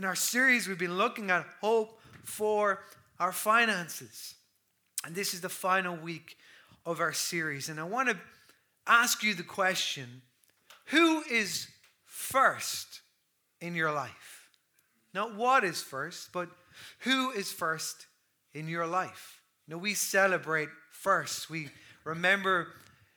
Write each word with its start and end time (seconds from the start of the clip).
In 0.00 0.06
our 0.06 0.16
series, 0.16 0.66
we've 0.66 0.78
been 0.78 0.96
looking 0.96 1.30
at 1.30 1.44
hope 1.60 2.00
for 2.24 2.82
our 3.18 3.32
finances. 3.32 4.34
And 5.04 5.14
this 5.14 5.34
is 5.34 5.42
the 5.42 5.50
final 5.50 5.94
week 5.94 6.38
of 6.86 7.00
our 7.00 7.12
series. 7.12 7.68
And 7.68 7.78
I 7.78 7.82
want 7.82 8.08
to 8.08 8.16
ask 8.86 9.22
you 9.22 9.34
the 9.34 9.42
question 9.42 10.22
who 10.86 11.22
is 11.30 11.68
first 12.06 13.02
in 13.60 13.74
your 13.74 13.92
life? 13.92 14.48
Not 15.12 15.34
what 15.34 15.64
is 15.64 15.82
first, 15.82 16.32
but 16.32 16.48
who 17.00 17.32
is 17.32 17.52
first 17.52 18.06
in 18.54 18.68
your 18.68 18.86
life? 18.86 19.42
You 19.68 19.76
we 19.76 19.92
celebrate 19.92 20.70
first. 20.92 21.50
We 21.50 21.68
remember 22.04 22.68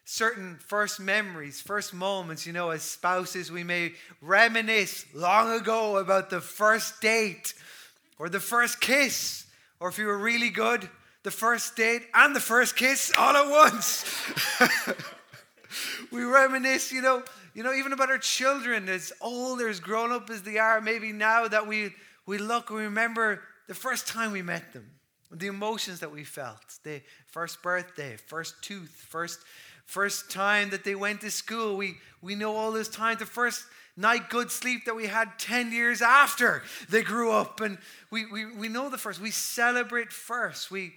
certain 0.05 0.57
first 0.57 0.99
memories, 0.99 1.61
first 1.61 1.93
moments, 1.93 2.45
you 2.45 2.53
know, 2.53 2.70
as 2.70 2.81
spouses, 2.81 3.52
we 3.52 3.63
may 3.63 3.93
reminisce 4.21 5.05
long 5.13 5.52
ago 5.52 5.97
about 5.97 6.29
the 6.29 6.41
first 6.41 7.02
date 7.02 7.53
or 8.20 8.29
the 8.29 8.39
first 8.39 8.81
kiss, 8.81 9.45
or 9.80 9.89
if 9.89 9.97
you 9.97 10.05
were 10.05 10.17
really 10.17 10.49
good, 10.49 10.89
the 11.23 11.31
first 11.31 11.75
date 11.75 12.03
and 12.13 12.35
the 12.35 12.39
first 12.39 12.75
kiss 12.75 13.11
all 13.17 13.35
at 13.35 13.49
once. 13.49 14.05
we 16.11 16.23
reminisce, 16.23 16.91
you 16.91 17.02
know, 17.02 17.23
you 17.53 17.63
know, 17.63 17.73
even 17.73 17.94
about 17.94 18.09
our 18.09 18.17
children, 18.17 18.89
as 18.89 19.13
old 19.22 19.61
or 19.61 19.70
as 19.70 19.80
grown 19.80 20.11
up 20.11 20.30
as 20.30 20.41
they 20.41 20.58
are, 20.58 20.81
maybe 20.81 21.11
now 21.11 21.47
that 21.47 21.67
we, 21.67 21.91
we 22.25 22.38
look, 22.38 22.70
we 22.70 22.83
remember 22.83 23.41
the 23.67 23.73
first 23.73 24.08
time 24.08 24.31
we 24.31 24.41
met 24.41 24.73
them, 24.73 24.89
the 25.31 25.47
emotions 25.47 25.99
that 25.99 26.11
we 26.11 26.23
felt, 26.23 26.80
the 26.83 27.02
first 27.27 27.61
birthday, 27.61 28.17
first 28.17 28.61
tooth, 28.61 28.89
first 29.09 29.39
first 29.86 30.32
time 30.32 30.70
that 30.72 30.84
they 30.84 30.96
went 30.96 31.22
to 31.22 31.32
school. 31.32 31.78
We, 31.78 31.96
we 32.22 32.36
know 32.36 32.55
all 32.55 32.72
this 32.72 32.88
time, 32.88 33.18
the 33.18 33.26
first 33.26 33.64
night 33.96 34.30
good 34.30 34.50
sleep 34.50 34.86
that 34.86 34.96
we 34.96 35.08
had 35.08 35.38
10 35.38 35.72
years 35.72 36.02
after 36.02 36.64
they 36.90 37.04
grew 37.04 37.32
up. 37.32 37.62
And 37.62 37.78
we, 38.12 38.26
we, 38.26 38.46
we 38.46 38.68
know 38.68 38.90
the 38.90 38.98
first. 38.98 39.22
We 39.22 39.32
celebrate 39.32 40.12
first. 40.12 40.72
We, 40.72 40.94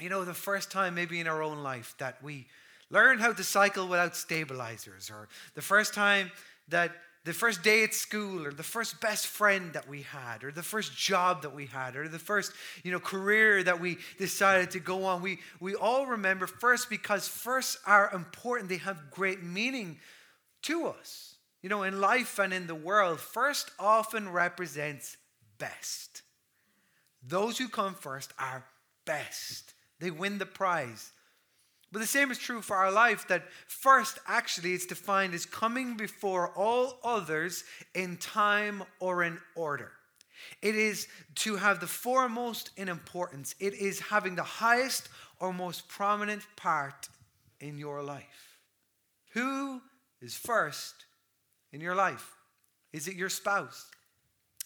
you 0.00 0.08
know, 0.08 0.24
the 0.24 0.34
first 0.34 0.70
time 0.70 0.94
maybe 0.94 1.20
in 1.20 1.26
our 1.26 1.42
own 1.42 1.62
life 1.62 1.94
that 1.98 2.22
we 2.22 2.46
learned 2.90 3.20
how 3.20 3.32
to 3.32 3.44
cycle 3.44 3.88
without 3.88 4.16
stabilizers, 4.16 5.10
or 5.10 5.28
the 5.54 5.62
first 5.62 5.94
time 5.94 6.30
that 6.68 6.92
the 7.24 7.32
first 7.34 7.62
day 7.62 7.84
at 7.84 7.92
school 7.92 8.46
or 8.46 8.52
the 8.52 8.62
first 8.62 9.00
best 9.00 9.26
friend 9.26 9.74
that 9.74 9.88
we 9.88 10.02
had 10.02 10.42
or 10.42 10.50
the 10.50 10.62
first 10.62 10.96
job 10.96 11.42
that 11.42 11.54
we 11.54 11.66
had 11.66 11.94
or 11.96 12.08
the 12.08 12.18
first 12.18 12.52
you 12.82 12.90
know 12.90 13.00
career 13.00 13.62
that 13.62 13.80
we 13.80 13.98
decided 14.18 14.70
to 14.70 14.80
go 14.80 15.04
on. 15.04 15.20
We 15.20 15.38
we 15.60 15.74
all 15.74 16.06
remember 16.06 16.46
first 16.46 16.88
because 16.88 17.28
first 17.28 17.78
are 17.86 18.10
important. 18.14 18.68
They 18.68 18.78
have 18.78 19.10
great 19.10 19.42
meaning 19.42 19.98
to 20.62 20.86
us. 20.86 21.34
You 21.62 21.68
know 21.68 21.82
in 21.82 22.00
life 22.00 22.38
and 22.38 22.54
in 22.54 22.66
the 22.66 22.74
world 22.74 23.20
first 23.20 23.70
often 23.78 24.30
represents 24.30 25.16
best. 25.58 26.22
Those 27.22 27.58
who 27.58 27.68
come 27.68 27.94
first 27.94 28.32
are 28.38 28.64
best. 29.04 29.74
They 29.98 30.10
win 30.10 30.38
the 30.38 30.46
prize 30.46 31.12
but 31.92 31.98
the 31.98 32.06
same 32.06 32.30
is 32.30 32.38
true 32.38 32.62
for 32.62 32.76
our 32.76 32.92
life 32.92 33.26
that 33.28 33.44
first, 33.66 34.18
actually, 34.26 34.74
it's 34.74 34.86
defined 34.86 35.34
as 35.34 35.44
coming 35.44 35.96
before 35.96 36.56
all 36.56 36.98
others 37.02 37.64
in 37.94 38.16
time 38.16 38.82
or 39.00 39.24
in 39.24 39.38
order. 39.56 39.92
It 40.62 40.76
is 40.76 41.08
to 41.36 41.56
have 41.56 41.80
the 41.80 41.86
foremost 41.86 42.70
in 42.76 42.88
importance, 42.88 43.54
it 43.58 43.74
is 43.74 44.00
having 44.00 44.36
the 44.36 44.42
highest 44.42 45.08
or 45.40 45.52
most 45.52 45.88
prominent 45.88 46.42
part 46.56 47.08
in 47.60 47.78
your 47.78 48.02
life. 48.02 48.58
Who 49.32 49.80
is 50.20 50.36
first 50.36 51.06
in 51.72 51.80
your 51.80 51.94
life? 51.94 52.34
Is 52.92 53.08
it 53.08 53.16
your 53.16 53.28
spouse? 53.28 53.86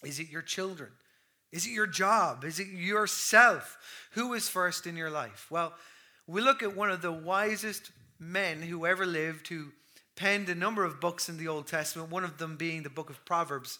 Is 0.02 0.18
it 0.18 0.30
your 0.30 0.42
children? 0.42 0.90
Is 1.52 1.66
it 1.66 1.70
your 1.70 1.86
job? 1.86 2.44
Is 2.44 2.58
it 2.58 2.68
yourself? 2.68 3.78
Who 4.12 4.34
is 4.34 4.48
first 4.48 4.86
in 4.86 4.96
your 4.96 5.10
life? 5.10 5.46
Well, 5.50 5.72
we 6.26 6.40
look 6.40 6.62
at 6.62 6.76
one 6.76 6.90
of 6.90 7.02
the 7.02 7.12
wisest 7.12 7.90
men 8.18 8.62
who 8.62 8.86
ever 8.86 9.04
lived, 9.04 9.48
who 9.48 9.72
penned 10.16 10.48
a 10.48 10.54
number 10.54 10.84
of 10.84 11.00
books 11.00 11.28
in 11.28 11.36
the 11.36 11.48
Old 11.48 11.66
Testament, 11.66 12.10
one 12.10 12.24
of 12.24 12.38
them 12.38 12.56
being 12.56 12.82
the 12.82 12.90
book 12.90 13.10
of 13.10 13.24
Proverbs. 13.24 13.78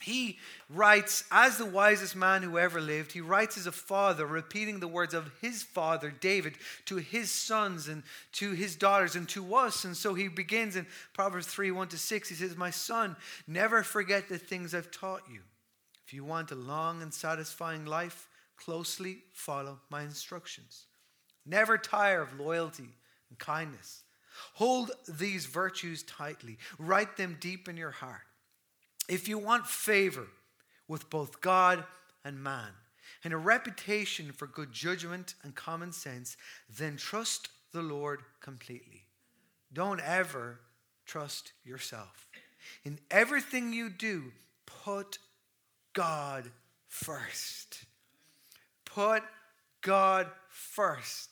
He 0.00 0.38
writes, 0.70 1.24
as 1.30 1.58
the 1.58 1.66
wisest 1.66 2.16
man 2.16 2.42
who 2.42 2.58
ever 2.58 2.80
lived, 2.80 3.12
he 3.12 3.20
writes 3.20 3.58
as 3.58 3.66
a 3.66 3.72
father, 3.72 4.26
repeating 4.26 4.80
the 4.80 4.88
words 4.88 5.12
of 5.12 5.30
his 5.42 5.62
father, 5.62 6.10
David, 6.10 6.54
to 6.86 6.96
his 6.96 7.30
sons 7.30 7.86
and 7.86 8.02
to 8.32 8.52
his 8.52 8.76
daughters 8.76 9.14
and 9.14 9.28
to 9.30 9.54
us. 9.54 9.84
And 9.84 9.94
so 9.94 10.14
he 10.14 10.28
begins 10.28 10.74
in 10.74 10.86
Proverbs 11.12 11.46
3 11.46 11.70
1 11.70 11.88
to 11.88 11.98
6. 11.98 12.28
He 12.30 12.34
says, 12.34 12.56
My 12.56 12.70
son, 12.70 13.14
never 13.46 13.82
forget 13.82 14.28
the 14.28 14.38
things 14.38 14.74
I've 14.74 14.90
taught 14.90 15.22
you. 15.30 15.40
If 16.06 16.14
you 16.14 16.24
want 16.24 16.50
a 16.50 16.56
long 16.56 17.02
and 17.02 17.12
satisfying 17.12 17.84
life, 17.84 18.26
closely 18.56 19.18
follow 19.32 19.80
my 19.90 20.02
instructions. 20.02 20.86
Never 21.50 21.76
tire 21.76 22.22
of 22.22 22.38
loyalty 22.38 22.90
and 23.28 23.38
kindness. 23.38 24.04
Hold 24.54 24.92
these 25.08 25.46
virtues 25.46 26.04
tightly, 26.04 26.58
write 26.78 27.16
them 27.16 27.38
deep 27.40 27.68
in 27.68 27.76
your 27.76 27.90
heart. 27.90 28.22
If 29.08 29.26
you 29.26 29.36
want 29.36 29.66
favor 29.66 30.28
with 30.86 31.10
both 31.10 31.40
God 31.40 31.82
and 32.24 32.40
man, 32.40 32.70
and 33.24 33.34
a 33.34 33.36
reputation 33.36 34.30
for 34.30 34.46
good 34.46 34.72
judgment 34.72 35.34
and 35.42 35.52
common 35.56 35.90
sense, 35.90 36.36
then 36.78 36.96
trust 36.96 37.48
the 37.72 37.82
Lord 37.82 38.20
completely. 38.40 39.02
Don't 39.72 40.00
ever 40.00 40.60
trust 41.04 41.52
yourself. 41.64 42.28
In 42.84 43.00
everything 43.10 43.72
you 43.72 43.90
do, 43.90 44.30
put 44.66 45.18
God 45.94 46.44
first. 46.86 47.84
Put 48.84 49.24
God 49.82 50.28
first 50.48 51.29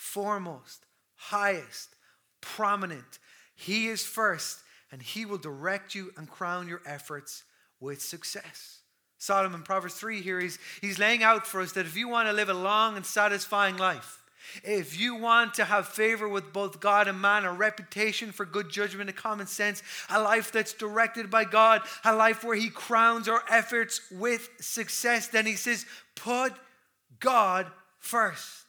foremost, 0.00 0.86
highest, 1.14 1.94
prominent. 2.40 3.18
He 3.54 3.88
is 3.88 4.02
first, 4.02 4.60
and 4.90 5.02
He 5.02 5.26
will 5.26 5.38
direct 5.38 5.94
you 5.94 6.10
and 6.16 6.28
crown 6.28 6.68
your 6.68 6.80
efforts 6.86 7.44
with 7.80 8.00
success. 8.00 8.78
Solomon, 9.18 9.62
Proverbs 9.62 9.94
3 9.94 10.22
here, 10.22 10.40
he's, 10.40 10.58
he's 10.80 10.98
laying 10.98 11.22
out 11.22 11.46
for 11.46 11.60
us 11.60 11.72
that 11.72 11.84
if 11.84 11.96
you 11.98 12.08
want 12.08 12.28
to 12.28 12.32
live 12.32 12.48
a 12.48 12.54
long 12.54 12.96
and 12.96 13.04
satisfying 13.04 13.76
life, 13.76 14.22
if 14.64 14.98
you 14.98 15.16
want 15.16 15.52
to 15.54 15.66
have 15.66 15.86
favor 15.86 16.26
with 16.26 16.50
both 16.50 16.80
God 16.80 17.06
and 17.06 17.20
man, 17.20 17.44
a 17.44 17.52
reputation 17.52 18.32
for 18.32 18.46
good 18.46 18.70
judgment 18.70 19.10
and 19.10 19.18
common 19.18 19.46
sense, 19.46 19.82
a 20.08 20.20
life 20.20 20.50
that's 20.50 20.72
directed 20.72 21.30
by 21.30 21.44
God, 21.44 21.82
a 22.04 22.16
life 22.16 22.42
where 22.42 22.56
He 22.56 22.70
crowns 22.70 23.28
our 23.28 23.42
efforts 23.50 24.00
with 24.10 24.48
success, 24.60 25.28
then 25.28 25.44
He 25.44 25.56
says, 25.56 25.84
put 26.14 26.54
God 27.20 27.66
first. 27.98 28.64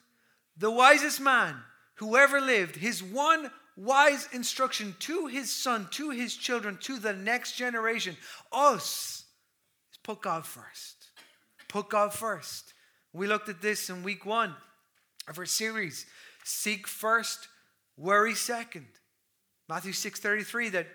The 0.58 0.72
wisest 0.72 1.20
man 1.20 1.56
who 1.96 2.18
ever 2.18 2.42
lived, 2.42 2.76
his 2.76 3.02
one 3.02 3.52
wise 3.76 4.28
instruction 4.32 4.96
to 5.00 5.28
his 5.28 5.52
son, 5.52 5.88
to 5.92 6.10
his 6.10 6.36
children, 6.36 6.78
to 6.82 7.00
the 7.00 7.14
next 7.14 7.56
generation, 7.56 8.18
us, 8.52 9.26
is 9.92 9.98
put 10.04 10.22
God 10.22 10.46
first. 10.46 11.12
Put 11.68 11.90
God 11.90 12.14
first. 12.14 12.74
We 13.14 13.28
looked 13.28 13.50
at 13.50 13.62
this 13.62 13.90
in 13.90 14.04
week 14.04 14.26
one 14.26 14.56
of 15.28 15.38
our 15.38 15.46
series. 15.46 16.06
Seek 16.44 16.88
first, 16.88 17.48
worry 17.98 18.36
second. 18.36 18.88
Matthew 19.70 19.94
6:33 19.94 20.70
that 20.70 20.88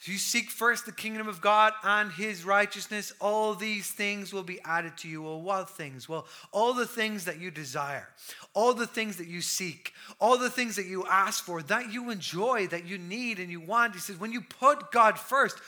if 0.00 0.06
you 0.06 0.16
seek 0.16 0.48
first 0.48 0.86
the 0.86 0.92
kingdom 0.92 1.26
of 1.26 1.40
God 1.40 1.72
and 1.82 2.12
his 2.12 2.44
righteousness, 2.44 3.12
all 3.20 3.54
these 3.54 3.90
things 3.90 4.32
will 4.32 4.44
be 4.44 4.60
added 4.64 4.96
to 4.98 5.08
you. 5.08 5.22
Well, 5.22 5.40
what 5.40 5.70
things? 5.70 6.08
Well, 6.08 6.26
all 6.52 6.72
the 6.72 6.86
things 6.86 7.24
that 7.24 7.40
you 7.40 7.50
desire, 7.50 8.08
all 8.54 8.74
the 8.74 8.86
things 8.86 9.16
that 9.16 9.26
you 9.26 9.40
seek, 9.40 9.92
all 10.20 10.38
the 10.38 10.50
things 10.50 10.76
that 10.76 10.86
you 10.86 11.04
ask 11.06 11.44
for, 11.44 11.62
that 11.62 11.92
you 11.92 12.10
enjoy, 12.10 12.68
that 12.68 12.86
you 12.86 12.96
need 12.96 13.40
and 13.40 13.50
you 13.50 13.58
want. 13.58 13.94
He 13.94 14.00
says, 14.00 14.20
when 14.20 14.30
you 14.30 14.40
put 14.40 14.92
God 14.92 15.18
first, 15.18 15.58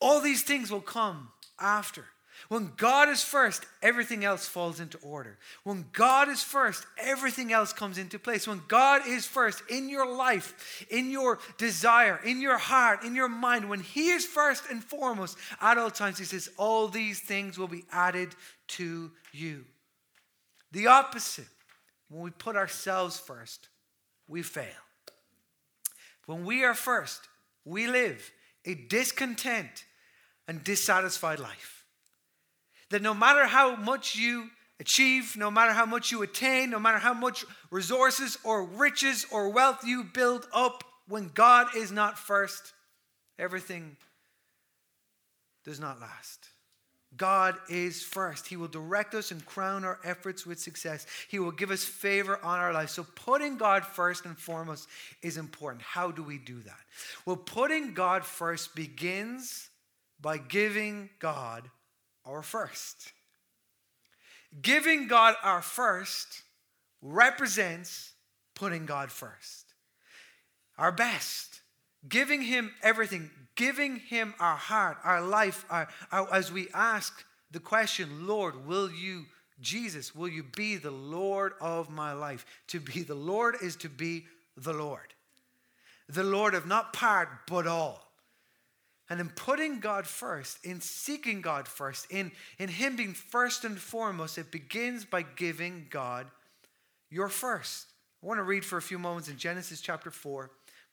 all 0.00 0.20
these 0.20 0.42
things 0.42 0.72
will 0.72 0.80
come 0.80 1.28
after. 1.60 2.04
When 2.48 2.72
God 2.78 3.10
is 3.10 3.22
first, 3.22 3.66
everything 3.82 4.24
else 4.24 4.48
falls 4.48 4.80
into 4.80 4.96
order. 4.98 5.38
When 5.64 5.84
God 5.92 6.30
is 6.30 6.42
first, 6.42 6.86
everything 6.96 7.52
else 7.52 7.74
comes 7.74 7.98
into 7.98 8.18
place. 8.18 8.48
When 8.48 8.62
God 8.68 9.02
is 9.06 9.26
first 9.26 9.62
in 9.68 9.90
your 9.90 10.10
life, 10.10 10.86
in 10.90 11.10
your 11.10 11.40
desire, 11.58 12.18
in 12.24 12.40
your 12.40 12.56
heart, 12.56 13.04
in 13.04 13.14
your 13.14 13.28
mind, 13.28 13.68
when 13.68 13.80
He 13.80 14.08
is 14.08 14.24
first 14.24 14.64
and 14.70 14.82
foremost 14.82 15.36
at 15.60 15.76
all 15.76 15.90
times, 15.90 16.18
He 16.18 16.24
says, 16.24 16.48
all 16.56 16.88
these 16.88 17.20
things 17.20 17.58
will 17.58 17.68
be 17.68 17.84
added 17.92 18.34
to 18.68 19.10
you. 19.32 19.66
The 20.72 20.86
opposite, 20.86 21.48
when 22.08 22.22
we 22.22 22.30
put 22.30 22.56
ourselves 22.56 23.18
first, 23.18 23.68
we 24.26 24.42
fail. 24.42 24.64
When 26.24 26.46
we 26.46 26.64
are 26.64 26.74
first, 26.74 27.28
we 27.66 27.86
live 27.88 28.30
a 28.64 28.74
discontent 28.74 29.84
and 30.46 30.64
dissatisfied 30.64 31.40
life. 31.40 31.77
That 32.90 33.02
no 33.02 33.14
matter 33.14 33.46
how 33.46 33.76
much 33.76 34.16
you 34.16 34.48
achieve, 34.80 35.36
no 35.36 35.50
matter 35.50 35.72
how 35.72 35.86
much 35.86 36.10
you 36.12 36.22
attain, 36.22 36.70
no 36.70 36.78
matter 36.78 36.98
how 36.98 37.14
much 37.14 37.44
resources 37.70 38.38
or 38.44 38.64
riches 38.64 39.26
or 39.30 39.50
wealth 39.50 39.84
you 39.84 40.04
build 40.04 40.46
up, 40.52 40.84
when 41.08 41.30
God 41.34 41.74
is 41.74 41.90
not 41.90 42.18
first, 42.18 42.72
everything 43.38 43.96
does 45.64 45.80
not 45.80 46.00
last. 46.00 46.48
God 47.16 47.56
is 47.70 48.02
first. 48.02 48.46
He 48.46 48.56
will 48.56 48.68
direct 48.68 49.14
us 49.14 49.30
and 49.30 49.44
crown 49.44 49.84
our 49.84 49.98
efforts 50.04 50.44
with 50.44 50.60
success. 50.60 51.06
He 51.28 51.38
will 51.38 51.50
give 51.50 51.70
us 51.70 51.82
favor 51.82 52.38
on 52.44 52.58
our 52.58 52.72
lives. 52.72 52.92
So, 52.92 53.06
putting 53.14 53.56
God 53.56 53.84
first 53.84 54.26
and 54.26 54.38
foremost 54.38 54.88
is 55.22 55.38
important. 55.38 55.82
How 55.82 56.10
do 56.10 56.22
we 56.22 56.36
do 56.36 56.60
that? 56.60 56.78
Well, 57.24 57.36
putting 57.36 57.94
God 57.94 58.24
first 58.24 58.74
begins 58.74 59.70
by 60.20 60.36
giving 60.36 61.08
God 61.18 61.70
our 62.28 62.42
first. 62.42 63.12
Giving 64.62 65.08
God 65.08 65.34
our 65.42 65.62
first 65.62 66.42
represents 67.02 68.12
putting 68.54 68.86
God 68.86 69.10
first. 69.10 69.66
Our 70.76 70.92
best. 70.92 71.60
Giving 72.08 72.42
Him 72.42 72.70
everything, 72.82 73.30
giving 73.56 73.96
Him 73.96 74.34
our 74.38 74.56
heart, 74.56 74.98
our 75.02 75.20
life, 75.20 75.64
our, 75.68 75.88
our, 76.12 76.32
as 76.32 76.52
we 76.52 76.68
ask 76.72 77.24
the 77.50 77.58
question, 77.58 78.26
Lord, 78.26 78.66
will 78.66 78.90
you, 78.90 79.24
Jesus, 79.60 80.14
will 80.14 80.28
you 80.28 80.44
be 80.44 80.76
the 80.76 80.92
Lord 80.92 81.54
of 81.60 81.90
my 81.90 82.12
life? 82.12 82.46
To 82.68 82.78
be 82.78 83.02
the 83.02 83.16
Lord 83.16 83.56
is 83.60 83.74
to 83.76 83.88
be 83.88 84.26
the 84.56 84.72
Lord. 84.72 85.14
The 86.08 86.22
Lord 86.22 86.54
of 86.54 86.66
not 86.66 86.92
part, 86.92 87.28
but 87.48 87.66
all. 87.66 88.07
And 89.10 89.20
in 89.20 89.30
putting 89.30 89.80
God 89.80 90.06
first, 90.06 90.64
in 90.64 90.80
seeking 90.80 91.40
God 91.40 91.66
first, 91.66 92.06
in, 92.10 92.30
in 92.58 92.68
Him 92.68 92.96
being 92.96 93.14
first 93.14 93.64
and 93.64 93.78
foremost, 93.78 94.36
it 94.36 94.50
begins 94.50 95.04
by 95.04 95.22
giving 95.22 95.86
God 95.88 96.26
your 97.10 97.28
first. 97.28 97.86
I 98.22 98.26
want 98.26 98.38
to 98.38 98.44
read 98.44 98.64
for 98.64 98.76
a 98.76 98.82
few 98.82 98.98
moments 98.98 99.28
in 99.28 99.38
Genesis 99.38 99.80
chapter 99.80 100.10
4 100.10 100.50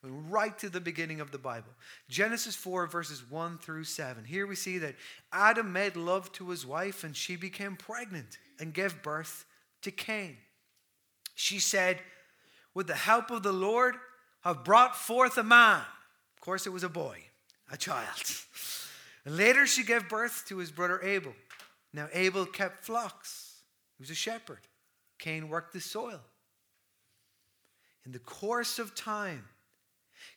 right 0.07 0.57
to 0.59 0.69
the 0.69 0.79
beginning 0.79 1.19
of 1.19 1.31
the 1.31 1.37
Bible. 1.37 1.71
Genesis 2.09 2.55
4, 2.55 2.87
verses 2.87 3.23
1 3.29 3.57
through 3.59 3.83
7. 3.83 4.23
Here 4.23 4.47
we 4.47 4.55
see 4.55 4.77
that 4.79 4.95
Adam 5.31 5.71
made 5.71 5.95
love 5.95 6.31
to 6.33 6.49
his 6.49 6.65
wife, 6.65 7.03
and 7.03 7.15
she 7.15 7.35
became 7.35 7.75
pregnant 7.75 8.37
and 8.59 8.73
gave 8.73 9.01
birth 9.01 9.45
to 9.81 9.91
Cain. 9.91 10.37
She 11.33 11.59
said, 11.59 11.99
With 12.73 12.87
the 12.87 12.95
help 12.95 13.31
of 13.31 13.43
the 13.43 13.51
Lord, 13.51 13.95
I've 14.43 14.63
brought 14.63 14.95
forth 14.95 15.37
a 15.37 15.43
man. 15.43 15.81
Of 16.35 16.41
course, 16.41 16.67
it 16.67 16.73
was 16.73 16.83
a 16.83 16.89
boy, 16.89 17.19
a 17.71 17.77
child. 17.77 18.21
And 19.25 19.37
later 19.37 19.65
she 19.65 19.83
gave 19.83 20.09
birth 20.09 20.45
to 20.47 20.57
his 20.57 20.71
brother 20.71 21.01
Abel. 21.01 21.33
Now, 21.93 22.07
Abel 22.13 22.45
kept 22.45 22.83
flocks, 22.85 23.61
he 23.97 24.03
was 24.03 24.09
a 24.09 24.15
shepherd. 24.15 24.59
Cain 25.17 25.47
worked 25.47 25.73
the 25.73 25.79
soil. 25.79 26.19
In 28.05 28.11
the 28.11 28.19
course 28.19 28.79
of 28.79 28.93
time, 28.93 29.45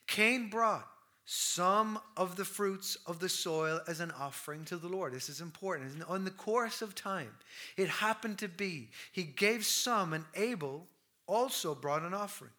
Cain 0.07 0.49
brought 0.49 0.87
some 1.25 1.99
of 2.17 2.37
the 2.37 2.45
fruits 2.45 2.97
of 3.05 3.19
the 3.19 3.29
soil 3.29 3.81
as 3.87 3.99
an 3.99 4.11
offering 4.19 4.65
to 4.65 4.77
the 4.77 4.87
Lord. 4.87 5.13
This 5.13 5.29
is 5.29 5.41
important. 5.41 6.03
And 6.09 6.25
the 6.25 6.31
course 6.31 6.81
of 6.81 6.95
time, 6.95 7.29
it 7.77 7.87
happened 7.87 8.39
to 8.39 8.47
be 8.47 8.89
he 9.11 9.23
gave 9.23 9.63
some, 9.65 10.13
and 10.13 10.25
Abel 10.33 10.87
also 11.27 11.75
brought 11.75 12.01
an 12.01 12.15
offering 12.15 12.53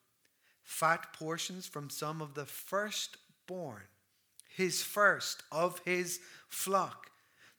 fat 0.62 1.12
portions 1.12 1.66
from 1.66 1.90
some 1.90 2.22
of 2.22 2.34
the 2.34 2.44
firstborn, 2.44 3.82
his 4.56 4.82
first 4.82 5.42
of 5.50 5.80
his 5.84 6.20
flock. 6.48 7.10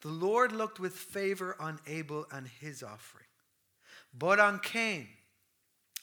The 0.02 0.10
Lord 0.10 0.52
looked 0.52 0.80
with 0.80 0.94
favor 0.94 1.56
on 1.60 1.80
Abel 1.88 2.26
and 2.32 2.48
his 2.48 2.84
offering. 2.84 3.26
But 4.18 4.40
on 4.40 4.60
Cain 4.60 5.08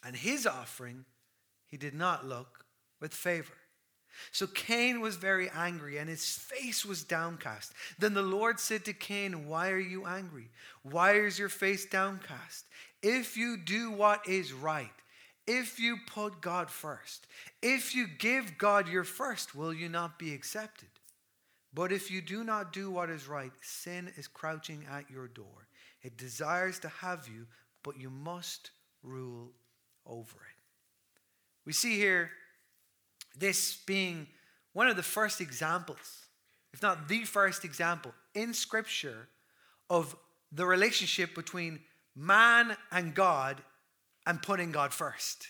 and 0.04 0.16
his 0.16 0.46
offering, 0.46 1.04
he 1.66 1.76
did 1.76 1.94
not 1.94 2.26
look 2.26 2.64
with 3.00 3.12
favor. 3.12 3.54
So 4.32 4.46
Cain 4.46 5.00
was 5.00 5.16
very 5.16 5.48
angry 5.50 5.98
and 5.98 6.08
his 6.08 6.26
face 6.26 6.84
was 6.84 7.04
downcast. 7.04 7.72
Then 7.98 8.14
the 8.14 8.22
Lord 8.22 8.58
said 8.58 8.84
to 8.86 8.92
Cain, 8.92 9.46
Why 9.46 9.70
are 9.70 9.78
you 9.78 10.06
angry? 10.06 10.50
Why 10.82 11.14
is 11.14 11.38
your 11.38 11.48
face 11.48 11.84
downcast? 11.84 12.64
If 13.02 13.36
you 13.36 13.56
do 13.56 13.90
what 13.90 14.26
is 14.28 14.52
right, 14.52 14.90
if 15.48 15.80
you 15.80 15.96
put 16.06 16.42
God 16.42 16.70
first, 16.70 17.26
if 17.62 17.94
you 17.94 18.06
give 18.06 18.58
God 18.58 18.86
your 18.86 19.02
first, 19.02 19.54
will 19.54 19.72
you 19.72 19.88
not 19.88 20.18
be 20.18 20.34
accepted? 20.34 20.90
But 21.72 21.90
if 21.90 22.10
you 22.10 22.20
do 22.20 22.44
not 22.44 22.72
do 22.72 22.90
what 22.90 23.08
is 23.08 23.26
right, 23.26 23.52
sin 23.62 24.12
is 24.16 24.28
crouching 24.28 24.84
at 24.90 25.10
your 25.10 25.26
door. 25.26 25.66
It 26.02 26.18
desires 26.18 26.78
to 26.80 26.88
have 26.88 27.28
you, 27.28 27.46
but 27.82 27.98
you 27.98 28.10
must 28.10 28.70
rule 29.02 29.52
over 30.06 30.36
it. 30.36 30.62
We 31.64 31.72
see 31.72 31.96
here 31.96 32.30
this 33.36 33.76
being 33.86 34.26
one 34.74 34.88
of 34.88 34.96
the 34.96 35.02
first 35.02 35.40
examples, 35.40 36.26
if 36.74 36.82
not 36.82 37.08
the 37.08 37.24
first 37.24 37.64
example 37.64 38.12
in 38.34 38.52
Scripture 38.52 39.28
of 39.88 40.14
the 40.52 40.66
relationship 40.66 41.34
between 41.34 41.80
man 42.14 42.76
and 42.92 43.14
God 43.14 43.62
and 44.28 44.40
putting 44.40 44.70
God 44.70 44.92
first. 44.92 45.48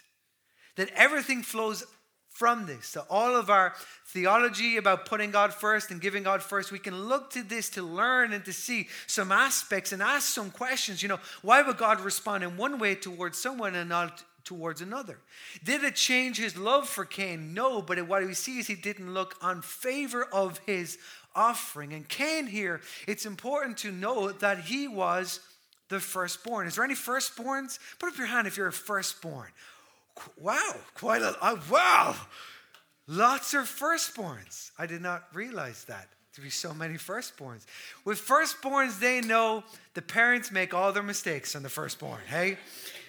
That 0.76 0.90
everything 0.94 1.42
flows 1.42 1.84
from 2.30 2.66
this. 2.66 2.86
So, 2.86 3.04
all 3.10 3.34
of 3.34 3.50
our 3.50 3.74
theology 4.06 4.76
about 4.76 5.06
putting 5.06 5.32
God 5.32 5.52
first 5.52 5.90
and 5.90 6.00
giving 6.00 6.22
God 6.22 6.40
first, 6.40 6.70
we 6.70 6.78
can 6.78 7.08
look 7.08 7.30
to 7.30 7.42
this 7.42 7.68
to 7.70 7.82
learn 7.82 8.32
and 8.32 8.44
to 8.44 8.52
see 8.52 8.88
some 9.08 9.32
aspects 9.32 9.92
and 9.92 10.00
ask 10.00 10.28
some 10.28 10.52
questions. 10.52 11.02
You 11.02 11.08
know, 11.08 11.18
why 11.42 11.60
would 11.60 11.76
God 11.76 12.00
respond 12.00 12.44
in 12.44 12.56
one 12.56 12.78
way 12.78 12.94
towards 12.94 13.36
someone 13.38 13.74
and 13.74 13.88
not 13.88 14.22
towards 14.44 14.80
another. 14.80 15.18
Did 15.62 15.84
it 15.84 15.94
change 15.94 16.38
his 16.38 16.56
love 16.56 16.88
for 16.88 17.04
Cain? 17.04 17.52
No, 17.52 17.82
but 17.82 18.00
what 18.08 18.24
we 18.24 18.32
see 18.32 18.58
is 18.58 18.66
he 18.66 18.76
didn't 18.76 19.12
look 19.12 19.36
on 19.42 19.60
favor 19.60 20.24
of 20.24 20.58
his 20.64 20.96
offering. 21.34 21.92
And 21.92 22.08
Cain 22.08 22.46
here, 22.46 22.80
it's 23.06 23.26
important 23.26 23.76
to 23.78 23.92
know 23.92 24.32
that 24.32 24.60
he 24.60 24.88
was 24.88 25.40
the 25.88 26.00
firstborn. 26.00 26.66
Is 26.66 26.76
there 26.76 26.84
any 26.84 26.94
firstborns? 26.94 27.78
Put 27.98 28.12
up 28.12 28.18
your 28.18 28.26
hand 28.26 28.46
if 28.46 28.56
you're 28.56 28.68
a 28.68 28.72
firstborn. 28.72 29.48
Wow, 30.40 30.74
quite 30.94 31.22
a 31.22 31.36
uh, 31.40 31.60
wow. 31.70 32.16
Lots 33.06 33.54
of 33.54 33.64
firstborns. 33.64 34.70
I 34.78 34.86
did 34.86 35.00
not 35.00 35.24
realize 35.32 35.84
that 35.84 36.08
to 36.34 36.40
be 36.40 36.50
so 36.50 36.74
many 36.74 36.94
firstborns. 36.94 37.64
With 38.04 38.20
firstborns, 38.20 39.00
they 39.00 39.20
know 39.20 39.64
the 39.94 40.02
parents 40.02 40.52
make 40.52 40.74
all 40.74 40.92
their 40.92 41.02
mistakes 41.02 41.56
on 41.56 41.62
the 41.62 41.68
firstborn. 41.68 42.20
Hey, 42.28 42.50
you 42.50 42.56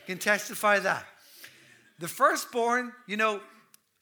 can 0.07 0.17
testify 0.17 0.79
that. 0.79 1.05
The 1.99 2.07
firstborn, 2.07 2.93
you 3.07 3.17
know, 3.17 3.41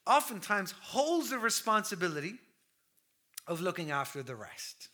oftentimes 0.05 0.73
holds 0.81 1.31
the 1.31 1.39
responsibility 1.39 2.35
of 3.47 3.59
looking 3.59 3.91
after 3.91 4.21
the 4.21 4.35
rest. 4.35 4.89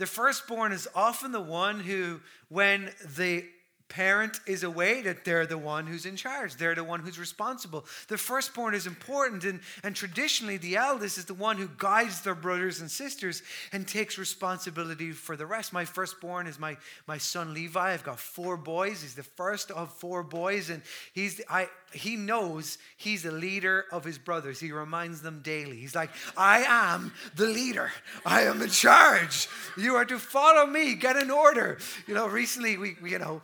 The 0.00 0.06
firstborn 0.06 0.72
is 0.72 0.88
often 0.94 1.30
the 1.30 1.42
one 1.42 1.78
who, 1.78 2.20
when 2.48 2.90
the 3.16 3.44
parent 3.90 4.40
is 4.46 4.62
away, 4.62 5.02
that 5.02 5.26
they're 5.26 5.44
the 5.44 5.58
one 5.58 5.86
who's 5.86 6.06
in 6.06 6.16
charge. 6.16 6.54
They're 6.54 6.74
the 6.74 6.82
one 6.82 7.00
who's 7.00 7.18
responsible. 7.18 7.84
The 8.08 8.16
firstborn 8.16 8.74
is 8.74 8.86
important, 8.86 9.44
and, 9.44 9.60
and 9.84 9.94
traditionally, 9.94 10.56
the 10.56 10.76
eldest 10.76 11.18
is 11.18 11.26
the 11.26 11.34
one 11.34 11.58
who 11.58 11.68
guides 11.76 12.22
their 12.22 12.34
brothers 12.34 12.80
and 12.80 12.90
sisters 12.90 13.42
and 13.74 13.86
takes 13.86 14.16
responsibility 14.16 15.12
for 15.12 15.36
the 15.36 15.44
rest. 15.44 15.70
My 15.74 15.84
firstborn 15.84 16.46
is 16.46 16.58
my, 16.58 16.78
my 17.06 17.18
son 17.18 17.52
Levi. 17.52 17.92
I've 17.92 18.02
got 18.02 18.18
four 18.18 18.56
boys. 18.56 19.02
He's 19.02 19.14
the 19.14 19.22
first 19.22 19.70
of 19.70 19.92
four 19.92 20.22
boys, 20.22 20.70
and 20.70 20.80
he's 21.12 21.36
the, 21.36 21.44
I, 21.52 21.68
he 21.92 22.16
knows 22.16 22.78
he's 22.96 23.22
the 23.22 23.32
leader 23.32 23.84
of 23.90 24.04
his 24.04 24.18
brothers. 24.18 24.60
He 24.60 24.72
reminds 24.72 25.22
them 25.22 25.40
daily. 25.42 25.76
He's 25.76 25.94
like, 25.94 26.10
I 26.36 26.64
am 26.66 27.12
the 27.36 27.46
leader. 27.46 27.90
I 28.24 28.42
am 28.42 28.62
in 28.62 28.70
charge. 28.70 29.48
You 29.76 29.96
are 29.96 30.04
to 30.04 30.18
follow 30.18 30.66
me. 30.66 30.94
Get 30.94 31.16
in 31.16 31.30
order. 31.30 31.78
You 32.06 32.14
know, 32.14 32.26
recently 32.26 32.76
we, 32.76 32.96
we 33.02 33.12
you 33.12 33.18
know, 33.18 33.42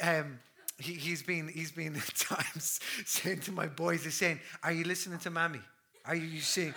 um, 0.00 0.38
he, 0.78 1.10
has 1.10 1.22
been 1.22 1.48
he's 1.48 1.72
been 1.72 1.96
at 1.96 2.14
times 2.14 2.80
saying 3.04 3.40
to 3.40 3.52
my 3.52 3.66
boys, 3.66 4.04
he's 4.04 4.14
saying, 4.14 4.40
"Are 4.62 4.72
you 4.72 4.84
listening 4.84 5.18
to 5.20 5.30
mommy? 5.30 5.60
Are 6.04 6.14
you, 6.14 6.26
you 6.26 6.40
saying, 6.40 6.74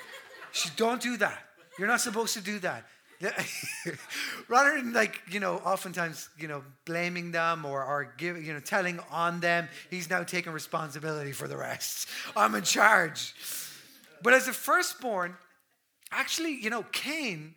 she 0.51 0.69
don't 0.75 1.01
do 1.01 1.17
that? 1.17 1.39
You're 1.77 1.87
not 1.87 2.01
supposed 2.01 2.33
to 2.35 2.41
do 2.41 2.59
that." 2.59 2.85
Rather 4.47 4.77
than 4.77 4.93
like 4.93 5.21
you 5.29 5.39
know, 5.39 5.55
oftentimes 5.57 6.29
you 6.37 6.47
know, 6.47 6.63
blaming 6.85 7.31
them 7.31 7.65
or 7.65 7.83
or 7.83 8.13
giving 8.17 8.45
you 8.45 8.53
know, 8.53 8.59
telling 8.59 8.99
on 9.11 9.39
them, 9.39 9.67
he's 9.89 10.09
now 10.09 10.23
taking 10.23 10.53
responsibility 10.53 11.31
for 11.31 11.47
the 11.47 11.57
rest. 11.57 12.07
I'm 12.35 12.55
in 12.55 12.63
charge. 12.63 13.33
But 14.21 14.33
as 14.33 14.47
a 14.47 14.53
firstborn, 14.53 15.35
actually, 16.11 16.53
you 16.61 16.69
know, 16.69 16.83
Cain 16.91 17.55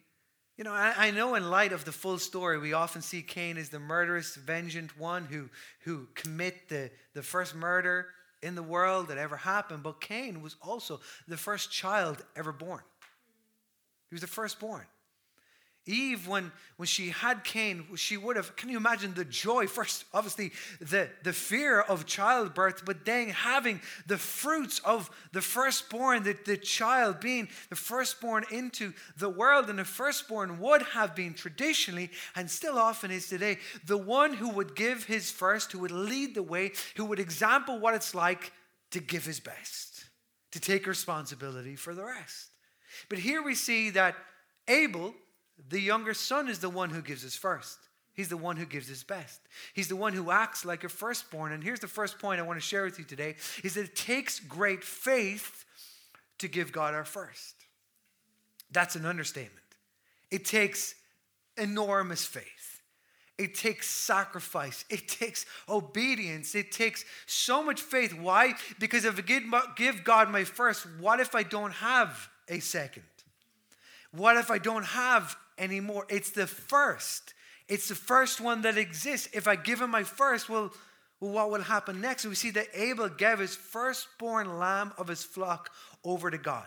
you 0.58 0.64
know, 0.64 0.72
I, 0.72 0.94
I, 0.96 1.10
know 1.10 1.34
in 1.34 1.50
light 1.50 1.72
of 1.72 1.84
the 1.84 1.92
full 1.92 2.18
story, 2.18 2.58
we 2.58 2.74
often 2.74 3.00
see 3.00 3.22
Cain 3.22 3.56
as 3.56 3.70
the 3.70 3.80
murderous, 3.80 4.36
vengeant 4.36 4.96
one 4.98 5.24
who, 5.24 5.48
who 5.80 6.06
commit 6.14 6.68
the, 6.68 6.90
the 7.14 7.22
first 7.22 7.54
murder 7.54 8.06
in 8.42 8.54
the 8.54 8.62
world 8.62 9.08
that 9.08 9.16
ever 9.16 9.36
happened. 9.36 9.82
But 9.82 10.00
Cain 10.00 10.42
was 10.42 10.56
also 10.60 11.00
the 11.26 11.38
first 11.38 11.72
child 11.72 12.22
ever 12.36 12.52
born. 12.52 12.82
He 14.10 14.14
was 14.14 14.20
the 14.20 14.26
firstborn. 14.26 14.84
Eve, 15.84 16.28
when, 16.28 16.52
when 16.76 16.86
she 16.86 17.08
had 17.08 17.42
Cain, 17.42 17.84
she 17.96 18.16
would 18.16 18.36
have, 18.36 18.54
can 18.54 18.68
you 18.68 18.76
imagine 18.76 19.14
the 19.14 19.24
joy? 19.24 19.66
First, 19.66 20.04
obviously, 20.14 20.52
the, 20.80 21.08
the 21.24 21.32
fear 21.32 21.80
of 21.80 22.06
childbirth, 22.06 22.84
but 22.84 23.04
then 23.04 23.30
having 23.30 23.80
the 24.06 24.16
fruits 24.16 24.80
of 24.84 25.10
the 25.32 25.40
firstborn, 25.40 26.22
the, 26.22 26.36
the 26.44 26.56
child 26.56 27.18
being 27.18 27.48
the 27.68 27.74
firstborn 27.74 28.44
into 28.52 28.92
the 29.16 29.28
world. 29.28 29.68
And 29.68 29.78
the 29.78 29.84
firstborn 29.84 30.60
would 30.60 30.82
have 30.82 31.16
been 31.16 31.34
traditionally, 31.34 32.10
and 32.36 32.48
still 32.48 32.78
often 32.78 33.10
is 33.10 33.28
today, 33.28 33.58
the 33.84 33.98
one 33.98 34.34
who 34.34 34.50
would 34.50 34.76
give 34.76 35.04
his 35.04 35.32
first, 35.32 35.72
who 35.72 35.80
would 35.80 35.90
lead 35.90 36.36
the 36.36 36.44
way, 36.44 36.72
who 36.96 37.06
would 37.06 37.18
example 37.18 37.80
what 37.80 37.94
it's 37.94 38.14
like 38.14 38.52
to 38.92 39.00
give 39.00 39.24
his 39.24 39.40
best, 39.40 40.04
to 40.52 40.60
take 40.60 40.86
responsibility 40.86 41.74
for 41.74 41.92
the 41.92 42.04
rest. 42.04 42.50
But 43.08 43.18
here 43.18 43.42
we 43.42 43.56
see 43.56 43.90
that 43.90 44.14
Abel, 44.68 45.14
the 45.68 45.80
younger 45.80 46.14
son 46.14 46.48
is 46.48 46.58
the 46.58 46.68
one 46.68 46.90
who 46.90 47.02
gives 47.02 47.22
his 47.22 47.36
first. 47.36 47.78
He's 48.14 48.28
the 48.28 48.36
one 48.36 48.56
who 48.56 48.66
gives 48.66 48.88
his 48.88 49.02
best. 49.02 49.40
He's 49.72 49.88
the 49.88 49.96
one 49.96 50.12
who 50.12 50.30
acts 50.30 50.64
like 50.64 50.84
a 50.84 50.88
firstborn. 50.88 51.52
And 51.52 51.64
here's 51.64 51.80
the 51.80 51.88
first 51.88 52.18
point 52.18 52.40
I 52.40 52.42
want 52.42 52.60
to 52.60 52.66
share 52.66 52.84
with 52.84 52.98
you 52.98 53.04
today 53.04 53.36
is 53.64 53.74
that 53.74 53.84
it 53.84 53.96
takes 53.96 54.38
great 54.38 54.84
faith 54.84 55.64
to 56.38 56.48
give 56.48 56.72
God 56.72 56.94
our 56.94 57.04
first. 57.04 57.54
That's 58.70 58.96
an 58.96 59.06
understatement. 59.06 59.58
It 60.30 60.44
takes 60.44 60.94
enormous 61.56 62.24
faith. 62.24 62.82
It 63.38 63.54
takes 63.54 63.88
sacrifice. 63.88 64.84
It 64.90 65.08
takes 65.08 65.46
obedience. 65.68 66.54
It 66.54 66.70
takes 66.70 67.04
so 67.26 67.62
much 67.62 67.80
faith. 67.80 68.12
Why? 68.12 68.54
Because 68.78 69.04
if 69.04 69.18
I 69.18 69.62
give 69.76 70.04
God 70.04 70.30
my 70.30 70.44
first, 70.44 70.86
what 71.00 71.18
if 71.18 71.34
I 71.34 71.42
don't 71.42 71.72
have 71.72 72.28
a 72.48 72.60
second? 72.60 73.04
What 74.12 74.36
if 74.36 74.50
I 74.50 74.58
don't 74.58 74.84
have 74.84 75.36
anymore? 75.58 76.06
It's 76.08 76.30
the 76.30 76.46
first. 76.46 77.34
It's 77.68 77.88
the 77.88 77.94
first 77.94 78.40
one 78.40 78.62
that 78.62 78.76
exists. 78.76 79.28
If 79.32 79.48
I 79.48 79.56
give 79.56 79.80
him 79.80 79.90
my 79.90 80.02
first, 80.02 80.48
well, 80.48 80.72
well 81.20 81.32
what 81.32 81.50
will 81.50 81.62
happen 81.62 82.00
next? 82.00 82.26
We 82.26 82.34
see 82.34 82.50
that 82.50 82.68
Abel 82.74 83.08
gave 83.08 83.38
his 83.38 83.56
firstborn 83.56 84.58
lamb 84.58 84.92
of 84.98 85.08
his 85.08 85.24
flock 85.24 85.70
over 86.04 86.30
to 86.30 86.38
God. 86.38 86.66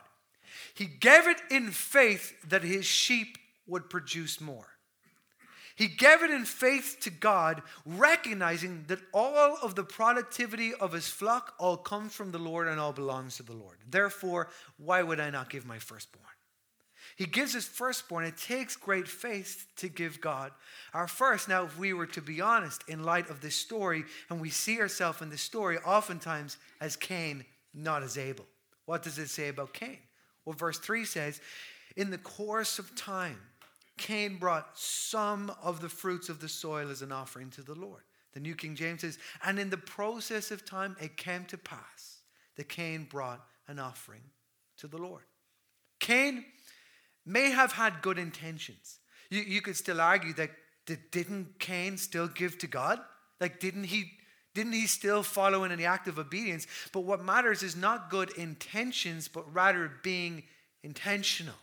He 0.74 0.86
gave 0.86 1.28
it 1.28 1.38
in 1.52 1.72
faith 1.72 2.34
that 2.50 2.64
his 2.64 2.86
sheep 2.86 3.38
would 3.68 3.90
produce 3.90 4.42
more. 4.42 4.68
He 5.75 5.88
gave 5.88 6.24
it 6.24 6.32
in 6.32 6.46
faith 6.46 6.98
to 7.02 7.10
God, 7.10 7.62
recognizing 7.86 8.86
that 8.88 9.00
all 9.14 9.58
of 9.62 9.75
the 9.75 9.84
productivity 9.84 10.74
of 10.74 10.94
his 10.94 11.08
flock 11.08 11.54
all 11.60 11.75
comes 11.75 12.14
from 12.14 12.32
the 12.32 12.40
Lord 12.40 12.70
and 12.70 12.80
all 12.80 12.94
belongs 12.94 13.38
to 13.38 13.44
the 13.44 13.54
Lord. 13.54 13.78
Therefore, 13.90 14.50
why 14.78 15.04
would 15.04 15.20
I 15.20 15.30
not 15.30 15.50
give 15.50 15.66
my 15.66 15.80
firstborn? 15.80 16.24
He 17.15 17.25
gives 17.25 17.53
his 17.53 17.65
firstborn. 17.65 18.25
It 18.25 18.38
takes 18.38 18.75
great 18.75 19.07
faith 19.07 19.67
to 19.77 19.88
give 19.88 20.19
God 20.19 20.51
our 20.93 21.07
first. 21.07 21.48
Now, 21.48 21.63
if 21.63 21.77
we 21.77 21.93
were 21.93 22.07
to 22.07 22.22
be 22.22 22.41
honest, 22.41 22.84
in 22.89 23.03
light 23.03 23.29
of 23.29 23.39
this 23.39 23.55
story, 23.55 24.03
and 24.29 24.41
we 24.41 24.50
see 24.50 24.79
ourselves 24.81 25.22
in 25.22 25.29
this 25.29 25.41
story 25.41 25.77
oftentimes 25.79 26.57
as 26.81 26.98
Cain, 26.98 27.45
not 27.74 28.03
as 28.03 28.17
Abel. 28.17 28.45
What 28.86 29.01
does 29.01 29.17
it 29.17 29.29
say 29.29 29.48
about 29.48 29.74
Cain? 29.74 29.98
Well, 30.43 30.55
verse 30.55 30.77
3 30.77 31.05
says, 31.05 31.39
In 31.95 32.12
the 32.12 32.17
course 32.17 32.79
of 32.79 32.93
time, 32.95 33.39
Cain 33.98 34.38
brought 34.38 34.77
some 34.77 35.53
of 35.63 35.79
the 35.79 35.89
fruits 35.89 36.27
of 36.27 36.41
the 36.41 36.50
soil 36.50 36.89
as 36.89 37.01
an 37.01 37.13
offering 37.13 37.50
to 37.51 37.62
the 37.62 37.75
Lord. 37.75 38.03
The 38.34 38.41
New 38.41 38.55
King 38.55 38.75
James 38.75 39.01
says, 39.01 39.17
And 39.43 39.57
in 39.57 39.69
the 39.69 39.77
process 39.77 40.51
of 40.51 40.65
time, 40.65 40.98
it 41.00 41.15
came 41.15 41.45
to 41.45 41.57
pass 41.57 42.19
that 42.57 42.67
Cain 42.67 43.07
brought 43.10 43.45
an 43.69 43.79
offering 43.79 44.22
to 44.77 44.88
the 44.88 44.98
Lord. 44.98 45.24
Cain 46.00 46.43
may 47.25 47.50
have 47.50 47.74
had 47.74 48.01
good 48.01 48.17
intentions. 48.20 49.00
You, 49.29 49.41
you 49.41 49.62
could 49.62 49.75
still 49.75 50.00
argue 50.00 50.34
that, 50.34 50.51
that 50.86 51.12
didn't 51.12 51.60
Cain 51.60 51.98
still 51.98 52.27
give 52.27 52.58
to 52.60 52.67
God? 52.67 53.00
Like, 53.41 53.60
didn't 53.60 53.86
he, 53.86 54.12
didn't 54.53 54.74
he 54.74 54.88
still 54.88 55.24
follow 55.24 55.63
in 55.63 55.77
the 55.77 55.86
act 55.86 56.08
of 56.08 56.20
obedience? 56.20 56.67
But 56.91 57.01
what 57.01 57.24
matters 57.24 57.63
is 57.63 57.75
not 57.75 58.10
good 58.10 58.32
intentions, 58.38 59.27
but 59.27 59.51
rather 59.53 59.91
being 60.03 60.44
intentional. 60.84 61.55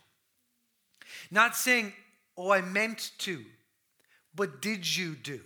Not 1.31 1.55
saying, 1.55 1.93
oh, 2.37 2.51
I 2.51 2.61
meant 2.61 3.11
to, 3.19 3.43
but 4.35 4.61
did 4.61 4.97
you 4.97 5.15
do? 5.15 5.41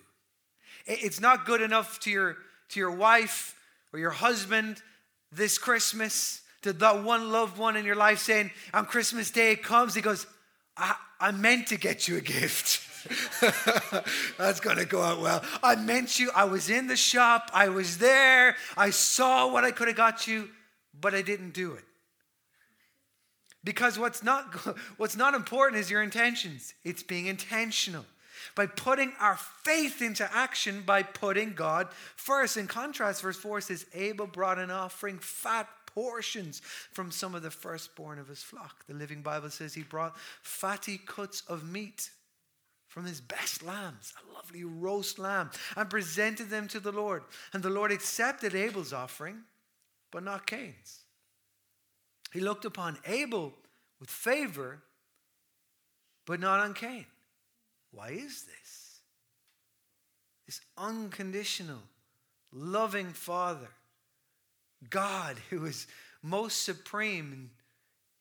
It's 0.85 1.19
not 1.19 1.45
good 1.45 1.61
enough 1.61 1.99
to 2.01 2.11
your, 2.11 2.37
to 2.69 2.79
your 2.79 2.91
wife 2.91 3.55
or 3.91 3.99
your 3.99 4.11
husband 4.11 4.81
this 5.31 5.57
Christmas 5.57 6.41
to 6.67 6.73
that 6.73 7.03
one 7.03 7.31
loved 7.31 7.57
one 7.57 7.75
in 7.75 7.85
your 7.85 7.95
life 7.95 8.19
saying, 8.19 8.51
on 8.73 8.85
Christmas 8.85 9.31
Day 9.31 9.51
it 9.53 9.63
comes, 9.63 9.95
he 9.95 10.01
goes, 10.01 10.27
I, 10.75 10.95
I 11.19 11.31
meant 11.31 11.67
to 11.67 11.77
get 11.77 12.07
you 12.07 12.17
a 12.17 12.21
gift. 12.21 12.83
That's 14.37 14.59
going 14.59 14.77
to 14.77 14.85
go 14.85 15.01
out 15.01 15.21
well. 15.21 15.43
I 15.63 15.75
meant 15.75 16.19
you. 16.19 16.29
I 16.35 16.45
was 16.45 16.69
in 16.69 16.87
the 16.87 16.95
shop. 16.95 17.49
I 17.53 17.69
was 17.69 17.97
there. 17.97 18.55
I 18.75 18.89
saw 18.89 19.51
what 19.51 19.63
I 19.63 19.71
could 19.71 19.87
have 19.87 19.97
got 19.97 20.27
you, 20.27 20.49
but 20.99 21.15
I 21.15 21.21
didn't 21.21 21.53
do 21.53 21.73
it. 21.73 21.83
Because 23.63 23.97
what's 23.97 24.23
not, 24.23 24.53
what's 24.97 25.15
not 25.15 25.33
important 25.33 25.79
is 25.79 25.89
your 25.89 26.03
intentions. 26.03 26.73
It's 26.83 27.03
being 27.03 27.27
intentional. 27.27 28.05
By 28.55 28.65
putting 28.65 29.13
our 29.19 29.37
faith 29.63 30.01
into 30.01 30.27
action, 30.33 30.83
by 30.85 31.03
putting 31.03 31.53
God 31.53 31.87
first. 32.15 32.57
In 32.57 32.67
contrast, 32.67 33.21
verse 33.21 33.37
4 33.37 33.61
says, 33.61 33.85
Abel 33.93 34.27
brought 34.27 34.59
an 34.59 34.71
offering, 34.71 35.19
fat 35.19 35.67
portions 35.97 36.61
from 36.91 37.09
some 37.09 37.33
of 37.33 37.41
the 37.41 37.49
firstborn 37.49 38.19
of 38.19 38.27
his 38.27 38.43
flock. 38.43 38.85
The 38.85 38.93
Living 38.93 39.23
Bible 39.23 39.49
says 39.49 39.73
he 39.73 39.81
brought 39.81 40.15
fatty 40.43 40.99
cuts 40.99 41.41
of 41.47 41.67
meat 41.67 42.11
from 42.87 43.05
his 43.05 43.19
best 43.19 43.63
lambs, 43.63 44.13
a 44.21 44.35
lovely 44.35 44.63
roast 44.63 45.17
lamb, 45.17 45.49
and 45.75 45.89
presented 45.89 46.51
them 46.51 46.67
to 46.67 46.79
the 46.79 46.91
Lord. 46.91 47.23
And 47.51 47.63
the 47.63 47.71
Lord 47.71 47.91
accepted 47.91 48.53
Abel's 48.53 48.93
offering, 48.93 49.39
but 50.11 50.21
not 50.21 50.45
Cain's. 50.45 50.99
He 52.31 52.41
looked 52.41 52.65
upon 52.65 52.99
Abel 53.07 53.55
with 53.99 54.11
favor, 54.11 54.83
but 56.27 56.39
not 56.39 56.59
on 56.59 56.75
Cain. 56.75 57.07
Why 57.89 58.09
is 58.09 58.43
this? 58.43 58.99
This 60.45 60.61
unconditional, 60.77 61.81
loving 62.51 63.13
Father 63.13 63.69
God 64.89 65.37
who 65.49 65.65
is 65.65 65.87
most 66.21 66.63
supreme. 66.63 67.51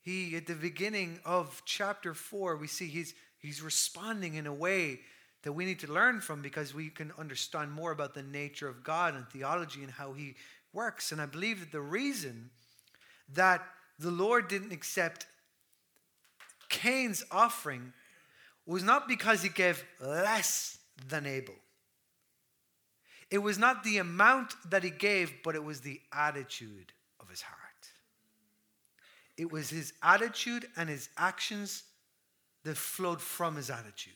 He, 0.00 0.36
at 0.36 0.46
the 0.46 0.54
beginning 0.54 1.18
of 1.24 1.62
chapter 1.64 2.14
4, 2.14 2.56
we 2.56 2.66
see 2.66 2.86
he's, 2.86 3.14
he's 3.38 3.60
responding 3.60 4.34
in 4.34 4.46
a 4.46 4.54
way 4.54 5.00
that 5.42 5.52
we 5.52 5.64
need 5.64 5.80
to 5.80 5.92
learn 5.92 6.20
from 6.20 6.42
because 6.42 6.74
we 6.74 6.88
can 6.88 7.12
understand 7.18 7.72
more 7.72 7.92
about 7.92 8.14
the 8.14 8.22
nature 8.22 8.68
of 8.68 8.82
God 8.82 9.14
and 9.14 9.28
theology 9.28 9.82
and 9.82 9.92
how 9.92 10.12
he 10.12 10.34
works. 10.72 11.12
And 11.12 11.20
I 11.20 11.26
believe 11.26 11.60
that 11.60 11.72
the 11.72 11.80
reason 11.80 12.50
that 13.34 13.62
the 13.98 14.10
Lord 14.10 14.48
didn't 14.48 14.72
accept 14.72 15.26
Cain's 16.68 17.24
offering 17.30 17.92
was 18.66 18.82
not 18.82 19.08
because 19.08 19.42
he 19.42 19.48
gave 19.48 19.84
less 20.00 20.78
than 21.08 21.26
Abel. 21.26 21.54
It 23.30 23.38
was 23.38 23.58
not 23.58 23.82
the 23.82 23.98
amount 23.98 24.54
that 24.70 24.84
he 24.84 24.90
gave, 24.90 25.32
but 25.42 25.54
it 25.54 25.64
was 25.64 25.80
the 25.80 26.00
attitude 26.12 26.92
of 27.20 27.28
his 27.28 27.42
heart. 27.42 27.60
It 29.36 29.50
was 29.50 29.70
his 29.70 29.92
attitude 30.02 30.66
and 30.76 30.88
his 30.88 31.08
actions 31.16 31.82
that 32.64 32.76
flowed 32.76 33.20
from 33.20 33.56
his 33.56 33.70
attitude. 33.70 34.14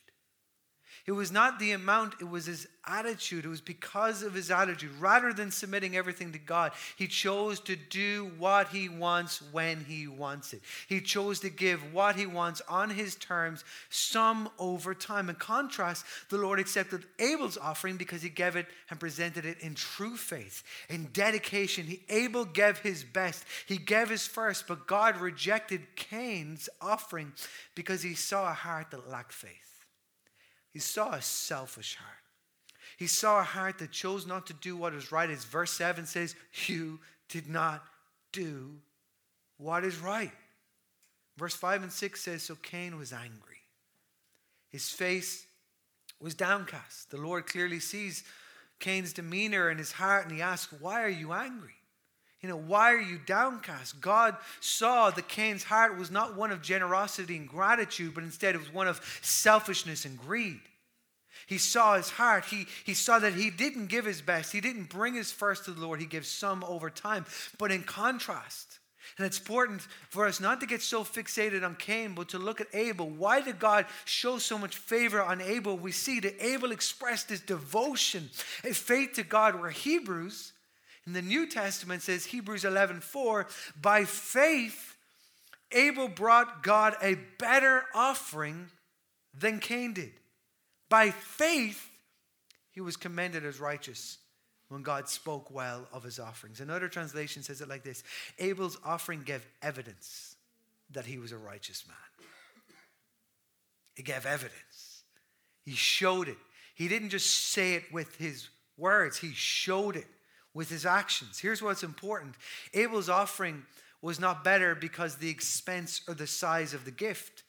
It 1.10 1.14
was 1.14 1.32
not 1.32 1.58
the 1.58 1.72
amount, 1.72 2.14
it 2.20 2.30
was 2.30 2.46
his 2.46 2.68
attitude. 2.86 3.44
It 3.44 3.48
was 3.48 3.60
because 3.60 4.22
of 4.22 4.32
his 4.32 4.48
attitude. 4.48 4.92
Rather 5.00 5.32
than 5.32 5.50
submitting 5.50 5.96
everything 5.96 6.30
to 6.30 6.38
God, 6.38 6.70
he 6.94 7.08
chose 7.08 7.58
to 7.62 7.74
do 7.74 8.30
what 8.38 8.68
he 8.68 8.88
wants 8.88 9.42
when 9.50 9.84
he 9.84 10.06
wants 10.06 10.52
it. 10.52 10.62
He 10.88 11.00
chose 11.00 11.40
to 11.40 11.50
give 11.50 11.92
what 11.92 12.14
he 12.14 12.26
wants 12.26 12.62
on 12.68 12.90
his 12.90 13.16
terms, 13.16 13.64
some 13.88 14.50
over 14.56 14.94
time. 14.94 15.28
In 15.28 15.34
contrast, 15.34 16.04
the 16.28 16.38
Lord 16.38 16.60
accepted 16.60 17.04
Abel's 17.18 17.58
offering 17.58 17.96
because 17.96 18.22
he 18.22 18.28
gave 18.28 18.54
it 18.54 18.66
and 18.88 19.00
presented 19.00 19.44
it 19.44 19.58
in 19.58 19.74
true 19.74 20.16
faith, 20.16 20.62
in 20.88 21.08
dedication. 21.12 21.86
He 21.86 22.04
Abel 22.08 22.44
gave 22.44 22.78
his 22.78 23.02
best, 23.02 23.44
he 23.66 23.78
gave 23.78 24.10
his 24.10 24.28
first, 24.28 24.68
but 24.68 24.86
God 24.86 25.16
rejected 25.16 25.96
Cain's 25.96 26.68
offering 26.80 27.32
because 27.74 28.00
he 28.00 28.14
saw 28.14 28.48
a 28.48 28.54
heart 28.54 28.92
that 28.92 29.10
lacked 29.10 29.32
faith. 29.32 29.69
He 30.72 30.78
saw 30.78 31.12
a 31.12 31.22
selfish 31.22 31.96
heart. 31.96 32.16
He 32.96 33.06
saw 33.06 33.40
a 33.40 33.44
heart 33.44 33.78
that 33.78 33.92
chose 33.92 34.26
not 34.26 34.46
to 34.48 34.52
do 34.52 34.76
what 34.76 34.94
is 34.94 35.10
right. 35.10 35.30
As 35.30 35.44
verse 35.44 35.72
7 35.72 36.06
says, 36.06 36.34
You 36.66 37.00
did 37.28 37.48
not 37.48 37.82
do 38.32 38.72
what 39.56 39.84
is 39.84 39.98
right. 39.98 40.32
Verse 41.36 41.54
5 41.54 41.84
and 41.84 41.92
6 41.92 42.20
says, 42.20 42.42
So 42.42 42.56
Cain 42.56 42.98
was 42.98 43.12
angry. 43.12 43.62
His 44.68 44.90
face 44.90 45.46
was 46.20 46.34
downcast. 46.34 47.10
The 47.10 47.16
Lord 47.16 47.46
clearly 47.46 47.80
sees 47.80 48.22
Cain's 48.78 49.12
demeanor 49.12 49.68
and 49.68 49.78
his 49.78 49.92
heart, 49.92 50.26
and 50.26 50.34
he 50.34 50.42
asks, 50.42 50.72
Why 50.80 51.02
are 51.02 51.08
you 51.08 51.32
angry? 51.32 51.79
You 52.42 52.48
know, 52.48 52.56
why 52.56 52.92
are 52.92 53.00
you 53.00 53.18
downcast? 53.26 54.00
God 54.00 54.36
saw 54.60 55.10
that 55.10 55.28
Cain's 55.28 55.62
heart 55.62 55.98
was 55.98 56.10
not 56.10 56.36
one 56.36 56.50
of 56.50 56.62
generosity 56.62 57.36
and 57.36 57.46
gratitude, 57.46 58.14
but 58.14 58.24
instead 58.24 58.54
it 58.54 58.58
was 58.58 58.72
one 58.72 58.88
of 58.88 59.00
selfishness 59.20 60.06
and 60.06 60.18
greed. 60.18 60.60
He 61.46 61.58
saw 61.58 61.96
his 61.96 62.10
heart. 62.10 62.44
He, 62.46 62.66
he 62.84 62.94
saw 62.94 63.18
that 63.18 63.34
he 63.34 63.50
didn't 63.50 63.86
give 63.86 64.04
his 64.04 64.22
best. 64.22 64.52
He 64.52 64.60
didn't 64.60 64.88
bring 64.88 65.14
his 65.14 65.32
first 65.32 65.64
to 65.66 65.72
the 65.72 65.80
Lord. 65.80 66.00
He 66.00 66.06
gives 66.06 66.28
some 66.28 66.64
over 66.64 66.88
time. 66.88 67.26
But 67.58 67.72
in 67.72 67.82
contrast, 67.82 68.78
and 69.18 69.26
it's 69.26 69.38
important 69.38 69.82
for 70.08 70.26
us 70.26 70.40
not 70.40 70.60
to 70.60 70.66
get 70.66 70.80
so 70.80 71.02
fixated 71.02 71.64
on 71.64 71.74
Cain, 71.74 72.14
but 72.14 72.30
to 72.30 72.38
look 72.38 72.60
at 72.60 72.68
Abel. 72.72 73.10
Why 73.10 73.40
did 73.40 73.58
God 73.58 73.86
show 74.04 74.38
so 74.38 74.56
much 74.56 74.76
favor 74.76 75.22
on 75.22 75.40
Abel? 75.40 75.76
We 75.76 75.92
see 75.92 76.20
that 76.20 76.42
Abel 76.42 76.72
expressed 76.72 77.28
his 77.28 77.40
devotion 77.40 78.30
and 78.64 78.76
faith 78.76 79.14
to 79.14 79.22
God, 79.22 79.60
where 79.60 79.70
Hebrews 79.70 80.52
in 81.10 81.14
the 81.14 81.22
New 81.22 81.48
Testament 81.48 82.02
says, 82.02 82.24
Hebrews 82.24 82.64
11 82.64 83.00
4, 83.00 83.48
by 83.82 84.04
faith, 84.04 84.96
Abel 85.72 86.06
brought 86.06 86.62
God 86.62 86.94
a 87.02 87.16
better 87.36 87.82
offering 87.92 88.68
than 89.36 89.58
Cain 89.58 89.92
did. 89.92 90.12
By 90.88 91.10
faith, 91.10 91.90
he 92.70 92.80
was 92.80 92.96
commended 92.96 93.44
as 93.44 93.58
righteous 93.58 94.18
when 94.68 94.82
God 94.82 95.08
spoke 95.08 95.50
well 95.50 95.88
of 95.92 96.04
his 96.04 96.20
offerings. 96.20 96.60
Another 96.60 96.86
translation 96.86 97.42
says 97.42 97.60
it 97.60 97.68
like 97.68 97.82
this 97.82 98.04
Abel's 98.38 98.78
offering 98.84 99.24
gave 99.24 99.44
evidence 99.62 100.36
that 100.92 101.06
he 101.06 101.18
was 101.18 101.32
a 101.32 101.38
righteous 101.38 101.88
man. 101.88 102.28
It 103.96 104.04
gave 104.04 104.26
evidence. 104.26 105.02
He 105.64 105.72
showed 105.72 106.28
it. 106.28 106.38
He 106.76 106.86
didn't 106.86 107.08
just 107.08 107.48
say 107.48 107.74
it 107.74 107.92
with 107.92 108.14
his 108.14 108.48
words, 108.76 109.18
he 109.18 109.32
showed 109.32 109.96
it 109.96 110.06
with 110.54 110.68
his 110.68 110.84
actions. 110.84 111.38
Here's 111.38 111.62
what's 111.62 111.82
important 111.82 112.34
Abel's 112.74 113.08
offering 113.08 113.64
was 114.02 114.18
not 114.18 114.44
better 114.44 114.74
because 114.74 115.16
the 115.16 115.28
expense 115.28 116.02
or 116.08 116.14
the 116.14 116.26
size 116.26 116.74
of 116.74 116.84
the 116.84 116.90
gift, 116.90 117.42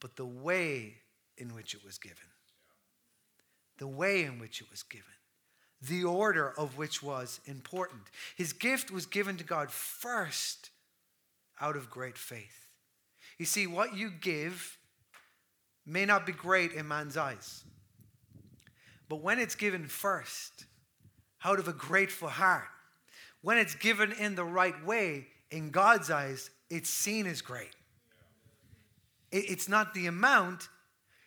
but 0.00 0.16
the 0.16 0.26
way 0.26 0.94
in 1.36 1.54
which 1.54 1.74
it 1.74 1.84
was 1.84 1.98
given. 1.98 2.16
The 3.78 3.86
way 3.86 4.24
in 4.24 4.38
which 4.38 4.60
it 4.60 4.70
was 4.70 4.82
given. 4.82 5.06
The 5.82 6.04
order 6.04 6.52
of 6.58 6.76
which 6.76 7.02
was 7.02 7.40
important. 7.46 8.02
His 8.36 8.52
gift 8.52 8.90
was 8.90 9.06
given 9.06 9.36
to 9.36 9.44
God 9.44 9.70
first 9.70 10.70
out 11.60 11.76
of 11.76 11.90
great 11.90 12.18
faith. 12.18 12.66
You 13.38 13.44
see, 13.44 13.66
what 13.66 13.96
you 13.96 14.10
give 14.10 14.78
may 15.86 16.04
not 16.04 16.26
be 16.26 16.32
great 16.32 16.72
in 16.72 16.88
man's 16.88 17.16
eyes, 17.16 17.64
but 19.08 19.22
when 19.22 19.38
it's 19.38 19.54
given 19.54 19.86
first, 19.86 20.66
out 21.44 21.58
of 21.58 21.68
a 21.68 21.72
grateful 21.72 22.28
heart. 22.28 22.68
When 23.42 23.58
it's 23.58 23.74
given 23.74 24.12
in 24.12 24.34
the 24.34 24.44
right 24.44 24.84
way, 24.84 25.26
in 25.50 25.70
God's 25.70 26.10
eyes, 26.10 26.50
it's 26.70 26.90
seen 26.90 27.26
as 27.26 27.40
great. 27.40 27.70
It's 29.30 29.68
not 29.68 29.94
the 29.94 30.06
amount, 30.06 30.68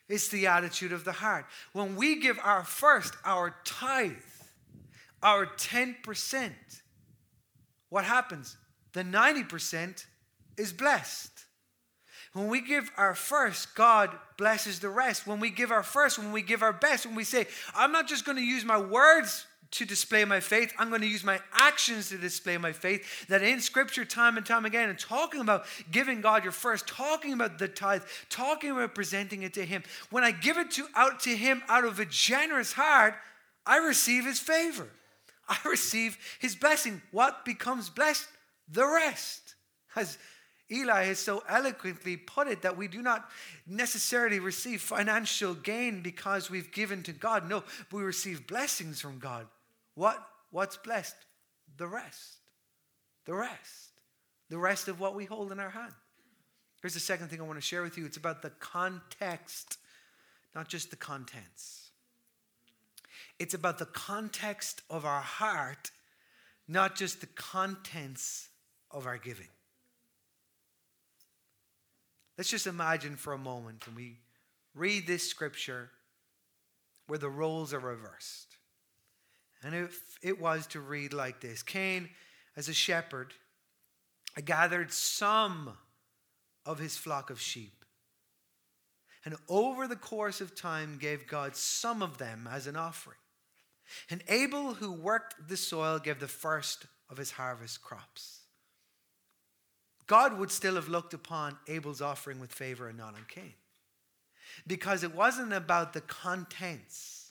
it's 0.08 0.28
the 0.28 0.46
attitude 0.46 0.92
of 0.92 1.04
the 1.04 1.12
heart. 1.12 1.46
When 1.72 1.96
we 1.96 2.20
give 2.20 2.38
our 2.42 2.64
first, 2.64 3.14
our 3.24 3.54
tithe, 3.64 4.12
our 5.22 5.46
10%, 5.46 6.50
what 7.88 8.04
happens? 8.04 8.56
The 8.92 9.04
90% 9.04 10.04
is 10.56 10.72
blessed. 10.72 11.30
When 12.32 12.48
we 12.48 12.60
give 12.60 12.90
our 12.96 13.14
first, 13.14 13.74
God 13.74 14.10
blesses 14.38 14.80
the 14.80 14.88
rest. 14.88 15.26
When 15.26 15.38
we 15.38 15.50
give 15.50 15.70
our 15.70 15.82
first, 15.82 16.18
when 16.18 16.32
we 16.32 16.42
give 16.42 16.62
our 16.62 16.72
best, 16.72 17.06
when 17.06 17.14
we 17.14 17.24
say, 17.24 17.46
I'm 17.74 17.92
not 17.92 18.08
just 18.08 18.24
going 18.24 18.38
to 18.38 18.44
use 18.44 18.64
my 18.64 18.80
words 18.80 19.46
to 19.72 19.86
display 19.86 20.24
my 20.24 20.38
faith. 20.38 20.72
I'm 20.78 20.90
going 20.90 21.00
to 21.00 21.06
use 21.06 21.24
my 21.24 21.40
actions 21.52 22.10
to 22.10 22.18
display 22.18 22.58
my 22.58 22.72
faith. 22.72 23.26
That 23.28 23.42
in 23.42 23.60
Scripture, 23.60 24.04
time 24.04 24.36
and 24.36 24.46
time 24.46 24.64
again, 24.64 24.90
and 24.90 24.98
talking 24.98 25.40
about 25.40 25.64
giving 25.90 26.20
God 26.20 26.44
your 26.44 26.52
first, 26.52 26.86
talking 26.86 27.32
about 27.32 27.58
the 27.58 27.68
tithe, 27.68 28.02
talking 28.28 28.70
about 28.70 28.94
presenting 28.94 29.42
it 29.42 29.54
to 29.54 29.64
Him. 29.64 29.82
When 30.10 30.24
I 30.24 30.30
give 30.30 30.58
it 30.58 30.70
to 30.72 30.86
out 30.94 31.20
to 31.20 31.30
Him 31.30 31.62
out 31.68 31.84
of 31.84 31.98
a 31.98 32.04
generous 32.04 32.72
heart, 32.72 33.14
I 33.66 33.78
receive 33.78 34.24
His 34.24 34.38
favor. 34.38 34.88
I 35.48 35.58
receive 35.68 36.18
His 36.38 36.54
blessing. 36.54 37.00
What 37.10 37.44
becomes 37.44 37.88
blessed? 37.88 38.28
The 38.70 38.86
rest. 38.86 39.54
As 39.96 40.18
Eli 40.70 41.04
has 41.04 41.18
so 41.18 41.42
eloquently 41.48 42.16
put 42.16 42.46
it 42.46 42.62
that 42.62 42.76
we 42.76 42.88
do 42.88 43.02
not 43.02 43.28
necessarily 43.66 44.38
receive 44.38 44.80
financial 44.80 45.54
gain 45.54 46.02
because 46.02 46.50
we've 46.50 46.72
given 46.72 47.02
to 47.02 47.12
God. 47.12 47.48
No, 47.48 47.62
we 47.90 48.02
receive 48.02 48.46
blessings 48.46 49.00
from 49.00 49.18
God. 49.18 49.46
What? 49.94 50.18
What's 50.50 50.76
blessed? 50.76 51.16
The 51.76 51.86
rest. 51.86 52.36
The 53.24 53.34
rest. 53.34 53.90
The 54.48 54.58
rest 54.58 54.88
of 54.88 55.00
what 55.00 55.14
we 55.14 55.24
hold 55.24 55.52
in 55.52 55.58
our 55.58 55.70
hand. 55.70 55.92
Here's 56.82 56.94
the 56.94 57.00
second 57.00 57.28
thing 57.28 57.40
I 57.40 57.44
want 57.44 57.58
to 57.58 57.66
share 57.66 57.82
with 57.82 57.96
you 57.96 58.04
it's 58.04 58.16
about 58.16 58.42
the 58.42 58.50
context, 58.50 59.78
not 60.54 60.68
just 60.68 60.90
the 60.90 60.96
contents. 60.96 61.90
It's 63.38 63.54
about 63.54 63.78
the 63.78 63.86
context 63.86 64.82
of 64.90 65.04
our 65.04 65.20
heart, 65.20 65.90
not 66.68 66.96
just 66.96 67.20
the 67.20 67.26
contents 67.26 68.48
of 68.90 69.06
our 69.06 69.16
giving. 69.16 69.48
Let's 72.36 72.50
just 72.50 72.66
imagine 72.66 73.16
for 73.16 73.32
a 73.32 73.38
moment 73.38 73.84
and 73.86 73.96
we 73.96 74.18
read 74.74 75.06
this 75.06 75.28
scripture 75.28 75.90
where 77.06 77.18
the 77.18 77.28
roles 77.28 77.72
are 77.72 77.80
reversed. 77.80 78.51
And 79.64 79.74
if 79.74 80.00
it 80.22 80.40
was 80.40 80.66
to 80.68 80.80
read 80.80 81.12
like 81.12 81.40
this 81.40 81.62
Cain, 81.62 82.08
as 82.56 82.68
a 82.68 82.74
shepherd, 82.74 83.32
gathered 84.44 84.92
some 84.92 85.76
of 86.66 86.78
his 86.78 86.96
flock 86.96 87.30
of 87.30 87.40
sheep. 87.40 87.84
And 89.24 89.36
over 89.48 89.86
the 89.86 89.96
course 89.96 90.40
of 90.40 90.54
time, 90.54 90.98
gave 91.00 91.28
God 91.28 91.54
some 91.54 92.02
of 92.02 92.18
them 92.18 92.48
as 92.50 92.66
an 92.66 92.76
offering. 92.76 93.18
And 94.10 94.22
Abel, 94.28 94.74
who 94.74 94.92
worked 94.92 95.48
the 95.48 95.56
soil, 95.56 95.98
gave 95.98 96.18
the 96.18 96.28
first 96.28 96.86
of 97.08 97.18
his 97.18 97.32
harvest 97.32 97.82
crops. 97.82 98.40
God 100.06 100.38
would 100.38 100.50
still 100.50 100.74
have 100.74 100.88
looked 100.88 101.14
upon 101.14 101.56
Abel's 101.68 102.00
offering 102.00 102.40
with 102.40 102.52
favor 102.52 102.88
and 102.88 102.98
not 102.98 103.14
on 103.14 103.24
Cain. 103.28 103.54
Because 104.66 105.04
it 105.04 105.14
wasn't 105.14 105.52
about 105.52 105.92
the 105.92 106.00
contents 106.00 107.21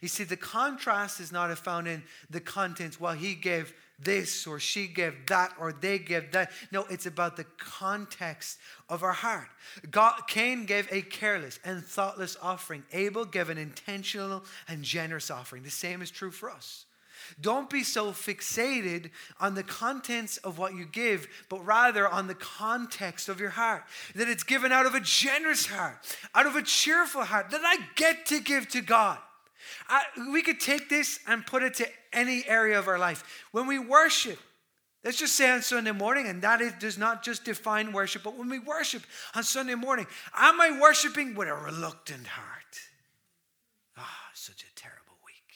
you 0.00 0.08
see, 0.08 0.24
the 0.24 0.36
contrast 0.36 1.20
is 1.20 1.32
not 1.32 1.56
found 1.58 1.88
in 1.88 2.02
the 2.30 2.40
contents. 2.40 3.00
Well, 3.00 3.14
he 3.14 3.34
gave 3.34 3.74
this 3.98 4.46
or 4.46 4.60
she 4.60 4.86
gave 4.86 5.14
that 5.26 5.52
or 5.58 5.72
they 5.72 5.98
gave 5.98 6.32
that. 6.32 6.52
No, 6.70 6.84
it's 6.90 7.06
about 7.06 7.36
the 7.36 7.46
context 7.58 8.58
of 8.88 9.02
our 9.02 9.12
heart. 9.12 9.48
God, 9.90 10.22
Cain 10.28 10.66
gave 10.66 10.88
a 10.92 11.02
careless 11.02 11.58
and 11.64 11.84
thoughtless 11.84 12.36
offering. 12.42 12.82
Abel 12.92 13.24
gave 13.24 13.48
an 13.48 13.58
intentional 13.58 14.44
and 14.68 14.82
generous 14.82 15.30
offering. 15.30 15.62
The 15.62 15.70
same 15.70 16.02
is 16.02 16.10
true 16.10 16.30
for 16.30 16.50
us. 16.50 16.84
Don't 17.40 17.68
be 17.68 17.82
so 17.82 18.12
fixated 18.12 19.10
on 19.40 19.54
the 19.54 19.62
contents 19.62 20.36
of 20.38 20.58
what 20.58 20.74
you 20.74 20.84
give, 20.84 21.26
but 21.48 21.64
rather 21.64 22.08
on 22.08 22.28
the 22.28 22.34
context 22.34 23.28
of 23.28 23.40
your 23.40 23.50
heart. 23.50 23.84
That 24.14 24.28
it's 24.28 24.42
given 24.42 24.70
out 24.70 24.86
of 24.86 24.94
a 24.94 25.00
generous 25.00 25.66
heart, 25.66 25.96
out 26.34 26.46
of 26.46 26.56
a 26.56 26.62
cheerful 26.62 27.24
heart, 27.24 27.50
that 27.50 27.62
I 27.64 27.78
get 27.96 28.26
to 28.26 28.40
give 28.40 28.68
to 28.68 28.80
God. 28.80 29.18
I, 29.88 30.02
we 30.32 30.42
could 30.42 30.60
take 30.60 30.88
this 30.88 31.20
and 31.26 31.46
put 31.46 31.62
it 31.62 31.74
to 31.74 31.88
any 32.12 32.44
area 32.46 32.78
of 32.78 32.88
our 32.88 32.98
life. 32.98 33.44
When 33.52 33.66
we 33.66 33.78
worship, 33.78 34.38
let's 35.04 35.18
just 35.18 35.34
say 35.34 35.50
on 35.50 35.62
Sunday 35.62 35.92
morning, 35.92 36.26
and 36.26 36.42
that 36.42 36.60
is, 36.60 36.72
does 36.78 36.98
not 36.98 37.22
just 37.22 37.44
define 37.44 37.92
worship, 37.92 38.22
but 38.22 38.36
when 38.36 38.48
we 38.48 38.58
worship 38.58 39.02
on 39.34 39.42
Sunday 39.42 39.74
morning, 39.74 40.06
am 40.36 40.60
I 40.60 40.78
worshiping 40.80 41.34
with 41.34 41.48
a 41.48 41.54
reluctant 41.54 42.26
heart? 42.26 42.80
Ah, 43.96 44.02
oh, 44.02 44.30
such 44.34 44.62
a 44.62 44.74
terrible 44.74 45.16
week. 45.24 45.54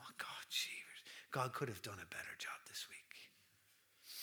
Oh, 0.00 0.10
God, 0.18 0.46
Jesus. 0.48 1.02
God 1.30 1.52
could 1.52 1.68
have 1.68 1.82
done 1.82 1.98
a 2.02 2.06
better. 2.06 2.30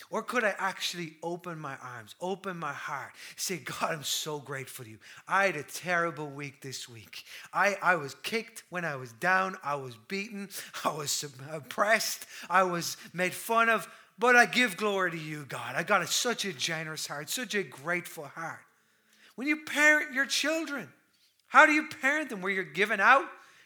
Or 0.10 0.24
could 0.24 0.44
I 0.44 0.56
actually 0.58 1.16
open 1.22 1.60
my 1.60 1.76
arms, 1.84 2.16
open 2.22 2.58
my 2.58 2.72
heart, 2.72 3.12
say, 3.36 3.58
God, 3.58 3.92
I'm 3.92 4.04
so 4.04 4.40
grateful 4.40 4.86
to 4.86 4.92
you. 4.92 5.00
I 5.28 5.48
had 5.48 5.58
a 5.58 5.64
terrible 5.64 6.30
week 6.30 6.62
this 6.62 6.88
week. 6.88 7.26
I, 7.54 7.78
I 7.82 7.96
was 7.96 8.16
kicked 8.24 8.64
when 8.70 8.86
I 8.86 8.96
was 8.96 9.12
down, 9.12 9.58
I 9.64 9.76
was 9.76 9.96
beaten, 10.08 10.50
I 10.86 10.94
was 10.94 11.26
oppressed, 11.52 12.26
I 12.50 12.64
was 12.64 12.96
made 13.14 13.34
fun 13.34 13.70
of, 13.70 13.88
but 14.18 14.36
I 14.36 14.46
give 14.46 14.78
glory 14.78 15.12
to 15.12 15.18
you, 15.18 15.46
God. 15.48 15.76
I 15.76 15.84
got 15.84 16.02
a, 16.02 16.08
such 16.08 16.46
a 16.46 16.54
generous 16.54 17.06
heart, 17.06 17.30
such 17.30 17.54
a 17.54 17.64
grateful 17.64 18.26
heart. 18.26 18.62
When 19.36 19.48
you 19.48 19.66
parent 19.66 20.14
your 20.14 20.26
children, 20.26 20.88
how 21.48 21.66
do 21.66 21.72
you 21.72 21.88
parent 22.02 22.30
them? 22.30 22.42
Where 22.42 22.52
you're 22.52 22.64
giving 22.64 23.00
out? 23.00 23.26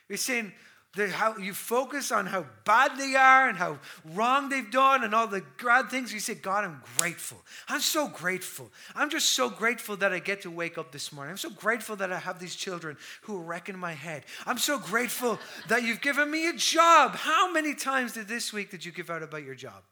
You're 0.10 0.18
saying, 0.18 0.52
the, 0.94 1.08
how 1.10 1.38
you 1.38 1.54
focus 1.54 2.12
on 2.12 2.26
how 2.26 2.46
bad 2.66 2.98
they 2.98 3.16
are 3.16 3.48
and 3.48 3.58
how 3.58 3.80
wrong 4.14 4.50
they've 4.50 4.70
done 4.70 5.04
and 5.04 5.16
all 5.16 5.28
the 5.28 5.44
bad 5.64 5.90
things. 5.90 6.14
You 6.14 6.20
say, 6.20 6.36
God, 6.36 6.66
I'm 6.66 6.82
grateful. 6.98 7.38
I'm 7.70 7.80
so 7.80 8.08
grateful. 8.08 8.70
I'm 8.94 9.10
just 9.10 9.30
so 9.30 9.50
grateful 9.50 9.96
that 9.98 10.12
I 10.12 10.20
get 10.20 10.42
to 10.42 10.52
wake 10.52 10.78
up 10.78 10.92
this 10.92 11.14
morning. 11.14 11.32
I'm 11.32 11.38
so 11.38 11.50
grateful 11.50 11.96
that 11.98 12.12
I 12.12 12.20
have 12.20 12.40
these 12.40 12.56
children 12.56 12.98
who 13.22 13.38
are 13.38 13.44
wrecking 13.44 13.78
my 13.78 13.94
head. 13.94 14.26
I'm 14.46 14.58
so 14.58 14.78
grateful 14.78 15.40
that 15.70 15.84
you've 15.84 16.02
given 16.02 16.30
me 16.30 16.50
a 16.50 16.54
job. 16.54 17.16
How 17.16 17.52
many 17.52 17.74
times 17.74 18.14
did 18.14 18.28
this 18.28 18.52
week 18.52 18.72
did 18.72 18.84
you 18.84 18.92
give 18.92 19.10
out 19.10 19.24
about 19.24 19.44
your 19.44 19.56
job? 19.56 19.84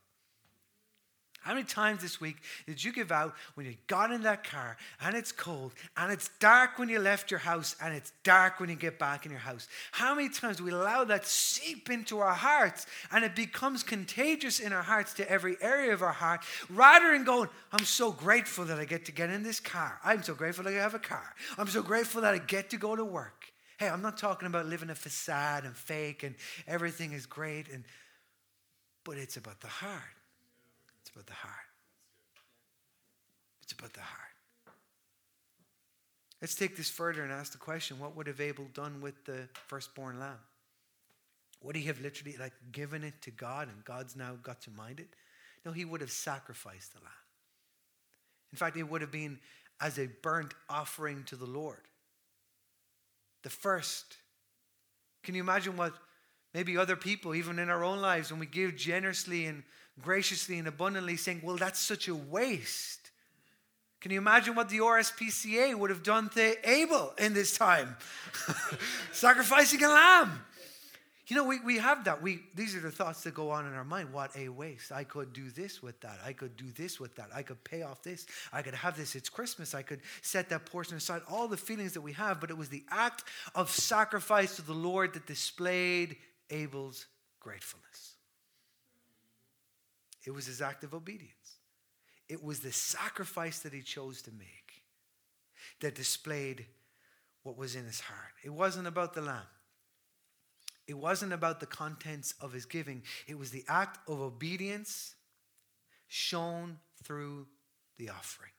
How 1.41 1.53
many 1.53 1.65
times 1.65 2.01
this 2.01 2.19
week 2.19 2.37
did 2.67 2.83
you 2.83 2.91
give 2.91 3.11
out 3.11 3.33
when 3.55 3.65
you 3.65 3.75
got 3.87 4.11
in 4.11 4.23
that 4.23 4.43
car 4.43 4.75
and 5.01 5.15
it's 5.15 5.31
cold 5.31 5.73
and 5.95 6.11
it's 6.11 6.29
dark 6.39 6.77
when 6.77 6.89
you 6.89 6.99
left 6.99 7.31
your 7.31 7.39
house 7.39 7.75
and 7.81 7.93
it's 7.93 8.11
dark 8.23 8.59
when 8.59 8.69
you 8.69 8.75
get 8.75 8.99
back 8.99 9.25
in 9.25 9.31
your 9.31 9.39
house? 9.39 9.67
How 9.91 10.13
many 10.13 10.29
times 10.29 10.57
do 10.57 10.65
we 10.65 10.71
allow 10.71 11.05
that 11.05 11.25
seep 11.25 11.89
into 11.89 12.19
our 12.19 12.33
hearts 12.33 12.87
and 13.11 13.23
it 13.23 13.35
becomes 13.35 13.83
contagious 13.83 14.59
in 14.59 14.73
our 14.73 14.83
hearts 14.83 15.13
to 15.15 15.31
every 15.31 15.55
area 15.61 15.93
of 15.93 16.01
our 16.01 16.11
heart 16.11 16.41
rather 16.69 17.11
than 17.13 17.23
going, 17.23 17.47
I'm 17.71 17.85
so 17.85 18.11
grateful 18.11 18.65
that 18.65 18.77
I 18.77 18.85
get 18.85 19.05
to 19.05 19.13
get 19.13 19.29
in 19.29 19.41
this 19.41 19.61
car. 19.61 19.99
I'm 20.03 20.23
so 20.23 20.33
grateful 20.33 20.65
that 20.65 20.73
I 20.73 20.77
have 20.77 20.93
a 20.93 20.99
car. 20.99 21.35
I'm 21.57 21.67
so 21.67 21.81
grateful 21.81 22.21
that 22.21 22.33
I 22.33 22.39
get 22.39 22.69
to 22.71 22.77
go 22.77 22.95
to 22.95 23.05
work. 23.05 23.45
Hey, 23.77 23.87
I'm 23.87 24.01
not 24.01 24.17
talking 24.17 24.45
about 24.45 24.65
living 24.65 24.89
a 24.89 24.95
facade 24.95 25.63
and 25.63 25.73
fake 25.73 26.23
and 26.23 26.35
everything 26.67 27.13
is 27.13 27.25
great 27.25 27.69
and 27.69 27.85
but 29.05 29.17
it's 29.17 29.37
about 29.37 29.61
the 29.61 29.67
heart. 29.67 30.18
It's 31.09 31.15
about 31.15 31.25
the 31.25 31.33
heart. 31.33 31.55
It's 33.63 33.71
about 33.71 33.93
the 33.93 34.01
heart. 34.01 34.29
Let's 36.39 36.53
take 36.53 36.77
this 36.77 36.89
further 36.89 37.23
and 37.23 37.31
ask 37.31 37.51
the 37.51 37.57
question 37.57 37.99
what 37.99 38.15
would 38.15 38.27
have 38.27 38.39
Abel 38.39 38.67
done 38.75 39.01
with 39.01 39.25
the 39.25 39.49
firstborn 39.67 40.19
lamb? 40.19 40.37
Would 41.63 41.75
he 41.75 41.83
have 41.83 41.99
literally 41.99 42.37
like 42.39 42.53
given 42.71 43.03
it 43.03 43.21
to 43.23 43.31
God 43.31 43.67
and 43.67 43.83
God's 43.83 44.15
now 44.15 44.37
got 44.43 44.61
to 44.61 44.71
mind 44.71 44.99
it? 44.99 45.09
No, 45.65 45.71
he 45.71 45.83
would 45.83 46.01
have 46.01 46.11
sacrificed 46.11 46.93
the 46.93 46.99
lamb. 46.99 47.11
In 48.51 48.57
fact, 48.57 48.77
it 48.77 48.83
would 48.83 49.01
have 49.01 49.11
been 49.11 49.39
as 49.81 49.97
a 49.97 50.07
burnt 50.21 50.53
offering 50.69 51.23
to 51.25 51.35
the 51.35 51.45
Lord. 51.45 51.81
The 53.41 53.49
first. 53.49 54.17
Can 55.23 55.35
you 55.35 55.41
imagine 55.41 55.75
what 55.75 55.93
maybe 56.53 56.77
other 56.77 56.95
people, 56.95 57.35
even 57.35 57.59
in 57.59 57.69
our 57.69 57.83
own 57.83 57.99
lives, 57.99 58.31
when 58.31 58.39
we 58.39 58.45
give 58.45 58.75
generously 58.75 59.45
and 59.47 59.63
graciously 60.01 60.57
and 60.57 60.67
abundantly, 60.67 61.17
saying, 61.17 61.41
Well, 61.43 61.57
that's 61.57 61.79
such 61.79 62.07
a 62.07 62.15
waste. 62.15 63.11
Can 64.01 64.11
you 64.11 64.17
imagine 64.17 64.55
what 64.55 64.69
the 64.69 64.77
RSPCA 64.77 65.75
would 65.75 65.89
have 65.89 66.03
done 66.03 66.29
to 66.29 66.69
Abel 66.69 67.13
in 67.17 67.33
this 67.33 67.57
time? 67.57 67.97
Sacrificing 69.11 69.83
a 69.83 69.89
lamb. 69.89 70.39
You 71.29 71.35
know, 71.35 71.43
we, 71.43 71.59
we 71.59 71.77
have 71.77 72.05
that. 72.05 72.23
We, 72.23 72.39
these 72.55 72.75
are 72.75 72.79
the 72.79 72.89
thoughts 72.89 73.21
that 73.21 73.35
go 73.35 73.51
on 73.51 73.67
in 73.67 73.73
our 73.75 73.83
mind. 73.83 74.11
What 74.11 74.35
a 74.35 74.49
waste. 74.49 74.91
I 74.91 75.03
could 75.03 75.31
do 75.31 75.51
this 75.51 75.83
with 75.83 75.99
that. 76.01 76.17
I 76.25 76.33
could 76.33 76.57
do 76.57 76.71
this 76.71 76.99
with 76.99 77.15
that. 77.17 77.27
I 77.35 77.43
could 77.43 77.63
pay 77.63 77.83
off 77.83 78.01
this. 78.01 78.25
I 78.51 78.63
could 78.63 78.73
have 78.73 78.97
this. 78.97 79.15
It's 79.15 79.29
Christmas. 79.29 79.75
I 79.75 79.83
could 79.83 79.99
set 80.23 80.49
that 80.49 80.65
portion 80.65 80.97
aside. 80.97 81.21
All 81.29 81.47
the 81.47 81.55
feelings 81.55 81.93
that 81.93 82.01
we 82.01 82.13
have, 82.13 82.41
but 82.41 82.49
it 82.49 82.57
was 82.57 82.69
the 82.69 82.83
act 82.89 83.25
of 83.53 83.69
sacrifice 83.69 84.55
to 84.55 84.63
the 84.63 84.73
Lord 84.73 85.13
that 85.13 85.27
displayed 85.27 86.17
Abel's 86.49 87.05
gratefulness. 87.39 88.08
It 90.25 90.31
was 90.31 90.45
his 90.45 90.61
act 90.61 90.83
of 90.83 90.93
obedience. 90.93 91.59
It 92.27 92.43
was 92.43 92.59
the 92.59 92.71
sacrifice 92.71 93.59
that 93.59 93.73
he 93.73 93.81
chose 93.81 94.21
to 94.23 94.31
make 94.31 94.83
that 95.81 95.95
displayed 95.95 96.65
what 97.43 97.57
was 97.57 97.75
in 97.75 97.85
his 97.85 98.01
heart. 98.01 98.33
It 98.43 98.51
wasn't 98.51 98.87
about 98.87 99.13
the 99.13 99.21
lamb. 99.21 99.47
It 100.87 100.97
wasn't 100.97 101.33
about 101.33 101.59
the 101.59 101.65
contents 101.65 102.33
of 102.41 102.53
his 102.53 102.65
giving. 102.65 103.03
It 103.27 103.37
was 103.37 103.51
the 103.51 103.63
act 103.67 103.99
of 104.09 104.19
obedience 104.19 105.15
shown 106.07 106.79
through 107.03 107.47
the 107.97 108.09
offering. 108.09 108.51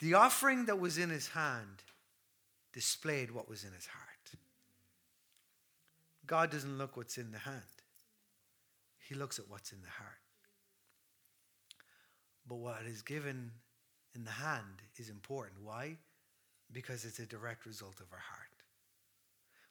The 0.00 0.14
offering 0.14 0.64
that 0.66 0.80
was 0.80 0.96
in 0.96 1.10
his 1.10 1.28
hand 1.28 1.82
displayed 2.72 3.30
what 3.30 3.48
was 3.48 3.64
in 3.64 3.72
his 3.72 3.86
heart. 3.86 4.06
God 6.26 6.50
doesn't 6.50 6.78
look 6.78 6.96
what's 6.96 7.18
in 7.18 7.32
the 7.32 7.38
hand, 7.38 7.60
He 9.08 9.14
looks 9.14 9.38
at 9.38 9.48
what's 9.48 9.72
in 9.72 9.82
the 9.82 9.88
heart. 9.88 10.19
But 12.46 12.56
what 12.56 12.82
is 12.86 13.02
given 13.02 13.50
in 14.14 14.24
the 14.24 14.30
hand 14.30 14.82
is 14.96 15.08
important. 15.08 15.62
Why? 15.62 15.96
Because 16.72 17.04
it's 17.04 17.18
a 17.18 17.26
direct 17.26 17.66
result 17.66 18.00
of 18.00 18.06
our 18.12 18.18
heart. 18.18 18.48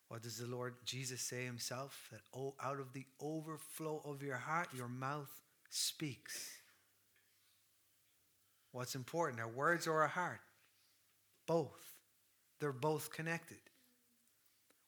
What 0.10 0.24
does 0.24 0.38
the 0.38 0.48
Lord 0.48 0.74
Jesus 0.86 1.22
say 1.22 1.46
himself? 1.46 2.10
That 2.12 2.22
oh, 2.36 2.56
out 2.64 2.80
of 2.80 2.94
the 2.94 3.06
overflow 3.22 4.02
of 4.06 4.24
your 4.24 4.38
heart, 4.38 4.70
your 4.76 4.88
mouth 4.88 5.30
speaks. 5.70 6.50
What's 8.72 8.96
important, 8.96 9.40
our 9.40 9.48
words 9.48 9.88
or 9.88 10.02
our 10.02 10.08
heart? 10.08 10.42
Both. 11.48 11.94
They're 12.60 12.72
both 12.72 13.12
connected. 13.12 13.58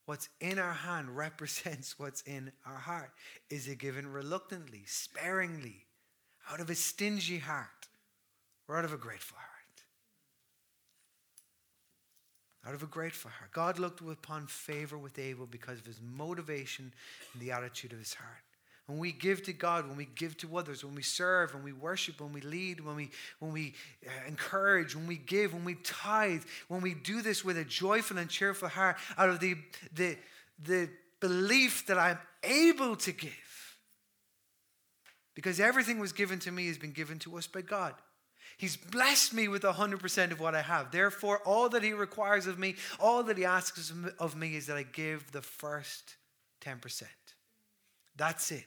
What's 0.06 0.30
in 0.39 0.60
our 0.60 0.74
hand 0.74 1.15
represents 1.15 1.98
what's 1.98 2.22
in 2.22 2.52
our 2.65 2.78
heart. 2.78 3.12
Is 3.50 3.67
it 3.67 3.78
given 3.78 4.08
reluctantly, 4.08 4.84
sparingly, 4.86 5.86
out 6.52 6.60
of 6.60 6.70
a 6.70 6.76
stingy 6.76 7.38
heart, 7.38 7.88
or 8.68 8.78
out 8.78 8.86
of 8.86 8.94
a 8.94 8.98
grateful 8.98 9.38
heart? 9.38 9.48
Out 12.68 12.74
of 12.76 12.84
a 12.84 12.88
grateful 12.88 13.32
heart. 13.32 13.52
God 13.52 13.80
looked 13.80 14.02
upon 14.02 14.48
favor 14.48 14.98
with 14.98 15.18
Abel 15.18 15.48
because 15.48 15.80
of 15.80 15.86
his 15.86 16.00
motivation 16.02 16.92
and 17.34 17.42
the 17.42 17.52
attitude 17.52 17.94
of 17.94 18.00
his 18.00 18.14
heart. 18.14 18.44
When 18.88 19.00
we 19.00 19.14
give 19.14 19.42
to 19.44 19.54
God, 19.54 19.88
when 19.88 19.96
we 19.96 20.08
give 20.16 20.36
to 20.38 20.58
others, 20.58 20.84
when 20.84 20.96
we 20.96 21.02
serve, 21.02 21.54
when 21.54 21.64
we 21.64 21.72
worship, 21.72 22.20
when 22.20 22.34
we 22.34 22.42
lead, 22.42 22.82
when 22.82 22.96
we, 22.96 23.10
when 23.40 23.54
we 23.54 23.74
uh, 24.06 24.10
encourage, 24.28 24.96
when 24.96 25.08
we 25.08 25.18
give, 25.18 25.54
when 25.54 25.64
we 25.64 25.76
tithe, 25.76 26.44
when 26.68 26.82
we 26.82 26.94
do 26.94 27.22
this 27.22 27.46
with 27.46 27.58
a 27.58 27.64
joyful 27.64 28.18
and 28.18 28.30
cheerful 28.30 28.68
heart, 28.68 28.98
out 29.18 29.30
of 29.30 29.40
the, 29.40 29.56
the, 29.94 30.18
the 30.64 30.90
belief 31.20 31.86
that 31.88 31.98
I'm 31.98 32.20
able 32.44 32.96
to 32.98 33.12
give. 33.12 33.32
Because 35.36 35.60
everything 35.60 36.00
was 36.00 36.12
given 36.12 36.39
to 36.39 36.52
me 36.52 36.67
has 36.67 36.78
been 36.78 36.91
given 36.91 37.20
to 37.20 37.38
us 37.38 37.48
by 37.48 37.62
God. 37.62 37.94
He's 38.58 38.78
blessed 38.78 39.34
me 39.34 39.48
with 39.48 39.63
100% 39.63 40.32
of 40.32 40.39
what 40.39 40.56
I 40.56 40.62
have. 40.62 40.91
Therefore, 40.91 41.39
all 41.46 41.70
that 41.70 41.84
He 41.84 41.94
requires 41.94 42.48
of 42.48 42.60
me, 42.60 42.76
all 43.00 43.24
that 43.24 43.38
He 43.38 43.46
asks 43.46 43.91
of 44.20 44.36
me 44.36 44.56
is 44.56 44.67
that 44.67 44.78
I 44.78 44.84
give 44.84 45.32
the 45.32 45.41
first 45.41 46.15
10%. 46.63 47.04
That's 48.15 48.52
it. 48.52 48.65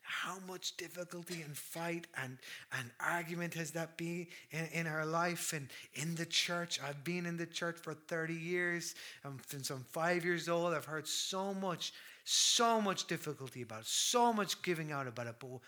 How 0.00 0.38
much 0.46 0.76
difficulty 0.76 1.42
and 1.42 1.56
fight 1.56 2.06
and, 2.16 2.38
and 2.78 2.90
argument 3.00 3.54
has 3.54 3.72
that 3.72 3.96
been 3.96 4.28
in, 4.52 4.66
in 4.72 4.86
our 4.86 5.04
life 5.04 5.52
and 5.52 5.68
in 5.94 6.14
the 6.14 6.24
church? 6.24 6.78
I've 6.80 7.02
been 7.02 7.26
in 7.26 7.36
the 7.36 7.44
church 7.44 7.76
for 7.76 7.92
30 7.92 8.32
years. 8.32 8.94
I'm, 9.24 9.40
since 9.48 9.68
I'm 9.68 9.84
five 9.90 10.24
years 10.24 10.48
old, 10.48 10.74
I've 10.74 10.84
heard 10.84 11.08
so 11.08 11.52
much, 11.52 11.92
so 12.28 12.80
much 12.80 13.06
difficulty 13.06 13.62
about 13.62 13.82
it, 13.82 13.86
so 13.86 14.32
much 14.32 14.60
giving 14.62 14.90
out 14.90 15.06
about 15.06 15.28
it. 15.28 15.36
But 15.38 15.60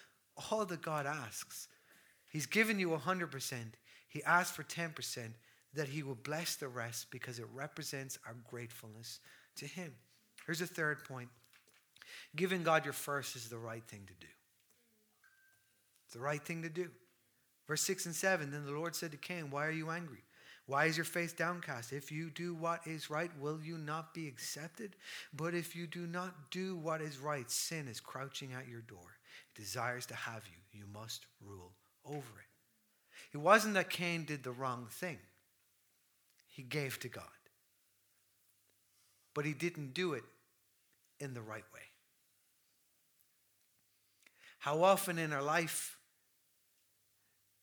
all 0.51 0.67
that 0.67 0.83
God 0.83 1.07
asks, 1.07 1.69
He's 2.31 2.47
given 2.47 2.79
you 2.79 2.91
100%. 2.91 3.55
He 4.09 4.23
asks 4.25 4.55
for 4.55 4.65
10% 4.65 5.31
that 5.75 5.89
He 5.89 6.03
will 6.03 6.17
bless 6.17 6.57
the 6.57 6.69
rest 6.69 7.11
because 7.11 7.39
it 7.39 7.47
represents 7.55 8.19
our 8.27 8.37
gratefulness 8.51 9.21
to 9.57 9.67
Him. 9.67 9.95
Here's 10.47 10.61
a 10.61 10.67
third 10.67 11.05
point 11.05 11.29
Giving 12.35 12.63
God 12.63 12.85
your 12.85 12.95
first 12.95 13.37
is 13.37 13.49
the 13.49 13.59
right 13.59 13.85
thing 13.85 14.03
to 14.07 14.15
do. 14.15 14.33
It's 16.07 16.15
the 16.15 16.21
right 16.21 16.43
thing 16.43 16.63
to 16.63 16.69
do. 16.69 16.89
Verse 17.67 17.83
6 17.83 18.07
and 18.07 18.15
7 18.15 18.51
Then 18.51 18.65
the 18.65 18.73
Lord 18.73 18.97
said 18.97 19.13
to 19.13 19.17
Cain, 19.17 19.51
Why 19.51 19.67
are 19.67 19.71
you 19.71 19.91
angry? 19.91 20.25
Why 20.69 20.85
is 20.85 20.99
your 20.99 21.05
face 21.05 21.33
downcast? 21.33 21.95
If 21.95 22.13
you 22.13 22.29
do 22.29 22.55
what 22.55 22.87
is 22.87 23.09
right, 23.09 23.31
will 23.41 23.59
you 23.59 23.79
not 23.79 24.13
be 24.13 24.29
accepted? 24.29 24.97
But 25.35 25.55
if 25.55 25.75
you 25.75 25.87
do 25.87 26.07
not 26.07 26.51
do 26.51 26.77
what 26.77 27.01
is 27.01 27.19
right, 27.19 27.51
sin 27.51 27.89
is 27.89 28.01
crouching 28.01 28.53
at 28.53 28.69
your 28.69 28.83
door. 28.83 29.17
It 29.49 29.59
desires 29.59 30.05
to 30.07 30.15
have 30.15 30.43
you. 30.47 30.79
You 30.79 30.85
must 30.93 31.25
rule 31.43 31.73
over 32.05 32.19
it. 32.19 33.33
It 33.33 33.39
wasn't 33.39 33.75
that 33.75 33.89
Cain 33.89 34.27
did 34.27 34.43
the 34.43 34.51
wrong 34.51 34.89
thing, 34.91 35.19
he 36.49 36.63
gave 36.63 37.01
to 37.01 37.09
God. 37.09 37.25
But 39.33 39.47
he 39.47 39.55
didn't 39.55 39.95
do 39.95 40.13
it 40.13 40.25
in 41.19 41.33
the 41.33 41.41
right 41.41 41.65
way. 41.73 41.81
How 44.59 44.83
often 44.83 45.19
in 45.19 45.33
our 45.33 45.43
life 45.43 45.97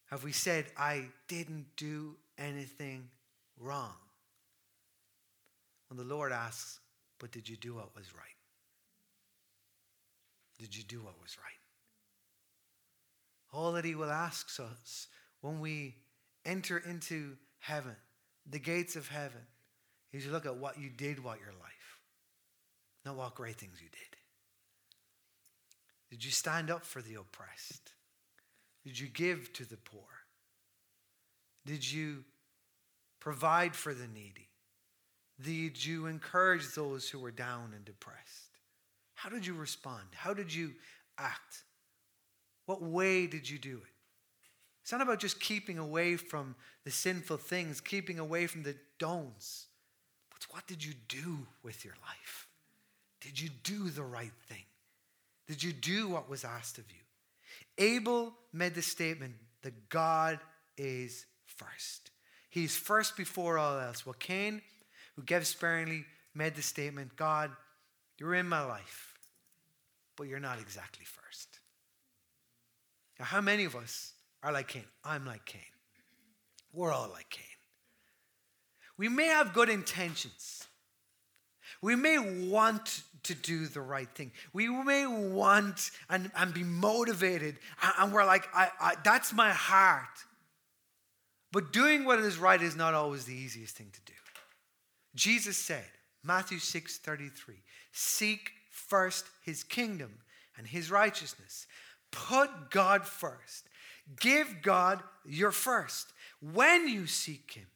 have 0.10 0.24
we 0.24 0.32
said, 0.32 0.66
I 0.76 1.10
didn't 1.28 1.68
do 1.78 2.16
anything 2.38 3.10
wrong? 3.60 3.94
When 5.90 5.98
the 5.98 6.04
Lord 6.04 6.32
asks, 6.32 6.80
But 7.20 7.32
did 7.32 7.48
you 7.48 7.58
do 7.58 7.76
what 7.76 7.96
was 7.96 8.14
right? 8.14 8.24
Did 10.60 10.76
you 10.76 10.84
do 10.84 10.98
what 10.98 11.22
was 11.22 11.38
right? 11.38 11.52
All 13.54 13.74
that 13.74 13.86
He 13.86 13.96
will 13.96 14.12
ask 14.12 14.60
us 14.60 15.08
when 15.42 15.60
we 15.60 15.96
enter 16.46 16.78
into 16.78 17.38
heaven, 17.60 17.96
the 18.50 18.60
gates 18.60 18.96
of 18.96 19.08
heaven, 19.08 19.42
is 20.12 20.26
to 20.26 20.32
look 20.32 20.46
at 20.46 20.58
what 20.58 20.80
you 20.80 20.90
did 20.90 21.24
while 21.24 21.38
your 21.38 21.54
life, 21.62 22.00
not 23.06 23.16
what 23.16 23.36
great 23.36 23.56
things 23.56 23.80
you 23.82 23.90
did. 23.90 24.18
Did 26.10 26.24
you 26.24 26.32
stand 26.32 26.72
up 26.72 26.86
for 26.86 27.02
the 27.02 27.16
oppressed? 27.16 27.92
Did 28.86 29.00
you 29.00 29.08
give 29.08 29.52
to 29.54 29.66
the 29.66 29.78
poor? 29.78 30.25
Did 31.66 31.90
you 31.90 32.24
provide 33.20 33.76
for 33.76 33.94
the 33.94 34.08
needy? 34.08 34.50
Did 35.42 35.84
you 35.84 36.06
encourage 36.06 36.74
those 36.74 37.10
who 37.10 37.20
were 37.20 37.32
down 37.32 37.74
and 37.76 37.84
depressed? 37.84 38.60
How 39.16 39.30
did 39.30 39.46
you 39.46 39.54
respond? 39.54 40.04
How 40.14 40.34
did 40.34 40.54
you 40.54 40.74
act? 41.18 41.64
What 42.66 42.82
way 42.82 43.28
did 43.28 43.50
you 43.50 43.58
do 43.58 43.78
it? 43.78 43.94
It's 44.82 44.92
not 44.92 45.02
about 45.02 45.20
just 45.20 45.40
keeping 45.40 45.80
away 45.80 46.16
from 46.16 46.56
the 46.84 46.92
sinful 46.92 47.38
things, 47.38 47.82
keeping 47.82 48.20
away 48.20 48.46
from 48.46 48.64
the 48.64 48.76
don'ts. 49.00 49.68
But 50.32 50.46
what 50.52 50.68
did 50.68 50.86
you 50.86 50.94
do 51.08 51.40
with 51.64 51.84
your 51.84 51.96
life? 52.06 52.48
Did 53.20 53.40
you 53.40 53.50
do 53.64 53.90
the 53.90 54.04
right 54.04 54.32
thing? 54.48 54.64
Did 55.48 55.64
you 55.64 55.74
do 55.74 56.10
what 56.10 56.30
was 56.30 56.46
asked 56.46 56.78
of 56.78 56.86
you? 56.92 57.84
Abel 57.84 58.34
made 58.54 58.76
the 58.76 58.82
statement 58.82 59.34
that 59.64 59.90
God 59.90 60.40
is 60.78 61.26
first. 61.56 62.12
He's 62.50 62.76
first 62.76 63.18
before 63.18 63.58
all 63.58 63.80
else. 63.80 64.06
Well, 64.06 64.16
Cain, 64.18 64.62
who 65.16 65.24
gave 65.24 65.46
sparingly, 65.46 66.06
made 66.34 66.56
the 66.56 66.62
statement 66.62 67.16
God, 67.16 67.52
you're 68.18 68.36
in 68.36 68.48
my 68.48 68.64
life, 68.64 69.14
but 70.16 70.28
you're 70.28 70.40
not 70.40 70.60
exactly 70.60 71.06
first. 71.06 71.60
Now, 73.20 73.26
how 73.26 73.42
many 73.42 73.66
of 73.66 73.76
us 73.76 74.14
are 74.44 74.52
like 74.52 74.70
Cain? 74.70 74.86
I'm 75.04 75.26
like 75.26 75.46
Cain. 75.46 75.62
We're 76.74 76.92
all 76.92 77.10
like 77.10 77.30
Cain. 77.30 77.46
We 78.98 79.10
may 79.10 79.28
have 79.28 79.54
good 79.54 79.70
intentions. 79.70 80.66
We 81.82 81.96
may 81.96 82.48
want 82.50 83.04
to 83.24 83.36
do 83.36 83.68
the 83.68 83.82
right 83.82 84.10
thing. 84.16 84.32
We 84.54 84.68
may 84.70 85.06
want 85.08 85.92
and, 86.10 86.32
and 86.36 86.54
be 86.54 86.64
motivated. 86.64 87.58
And 88.00 88.14
we're 88.14 88.26
like, 88.26 88.48
I, 88.54 88.70
I, 88.80 88.94
that's 89.04 89.34
my 89.34 89.52
heart. 89.52 90.04
But 91.56 91.72
doing 91.72 92.04
what 92.04 92.20
is 92.20 92.38
right 92.38 92.62
is 92.62 92.76
not 92.76 92.94
always 92.94 93.24
the 93.24 93.34
easiest 93.34 93.78
thing 93.78 93.90
to 93.94 94.02
do. 94.02 94.14
Jesus 95.16 95.56
said, 95.56 95.86
Matthew 96.22 96.60
6 96.60 96.98
33, 96.98 97.56
seek 97.94 98.52
first 98.72 99.26
his 99.42 99.64
kingdom 99.64 100.16
and 100.58 100.68
his 100.68 100.92
righteousness. 100.92 101.66
Put 102.12 102.72
God 102.72 103.08
first. 103.08 103.70
Give 104.20 104.62
God 104.62 105.02
your 105.26 105.54
first. 105.54 106.12
When 106.42 106.90
you 106.90 107.08
seek 107.08 107.54
him, 107.54 107.68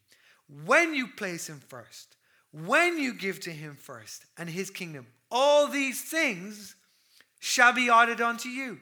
when 0.66 0.92
you 0.92 1.08
place 1.08 1.48
him 1.48 1.62
first, 1.66 2.16
when 2.52 2.98
you 2.98 3.14
give 3.14 3.40
to 3.40 3.50
him 3.50 3.76
first 3.76 4.26
and 4.36 4.50
his 4.50 4.68
kingdom, 4.68 5.06
all 5.30 5.68
these 5.68 6.02
things 6.02 6.76
shall 7.38 7.72
be 7.72 7.88
added 7.88 8.20
unto 8.20 8.50
you. 8.50 8.78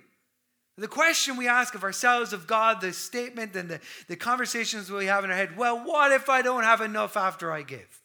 The 0.79 0.88
question 0.88 1.37
we 1.37 1.49
ask 1.49 1.75
of 1.75 1.83
ourselves, 1.83 2.33
of 2.33 2.47
God, 2.47 2.81
the 2.81 2.93
statement 2.93 3.57
and 3.57 3.69
the, 3.69 3.81
the 4.07 4.14
conversations 4.14 4.91
we 4.91 5.07
have 5.07 5.25
in 5.25 5.31
our 5.31 5.37
head 5.37 5.57
well, 5.57 5.77
what 5.85 6.12
if 6.12 6.29
I 6.29 6.41
don't 6.41 6.62
have 6.62 6.81
enough 6.81 7.17
after 7.17 7.51
I 7.51 7.62
give? 7.62 8.01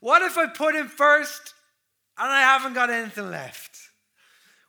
What 0.00 0.22
if 0.22 0.36
I 0.36 0.48
put 0.48 0.74
him 0.74 0.88
first 0.88 1.54
and 2.18 2.28
I 2.28 2.40
haven't 2.40 2.74
got 2.74 2.90
anything 2.90 3.30
left? 3.30 3.78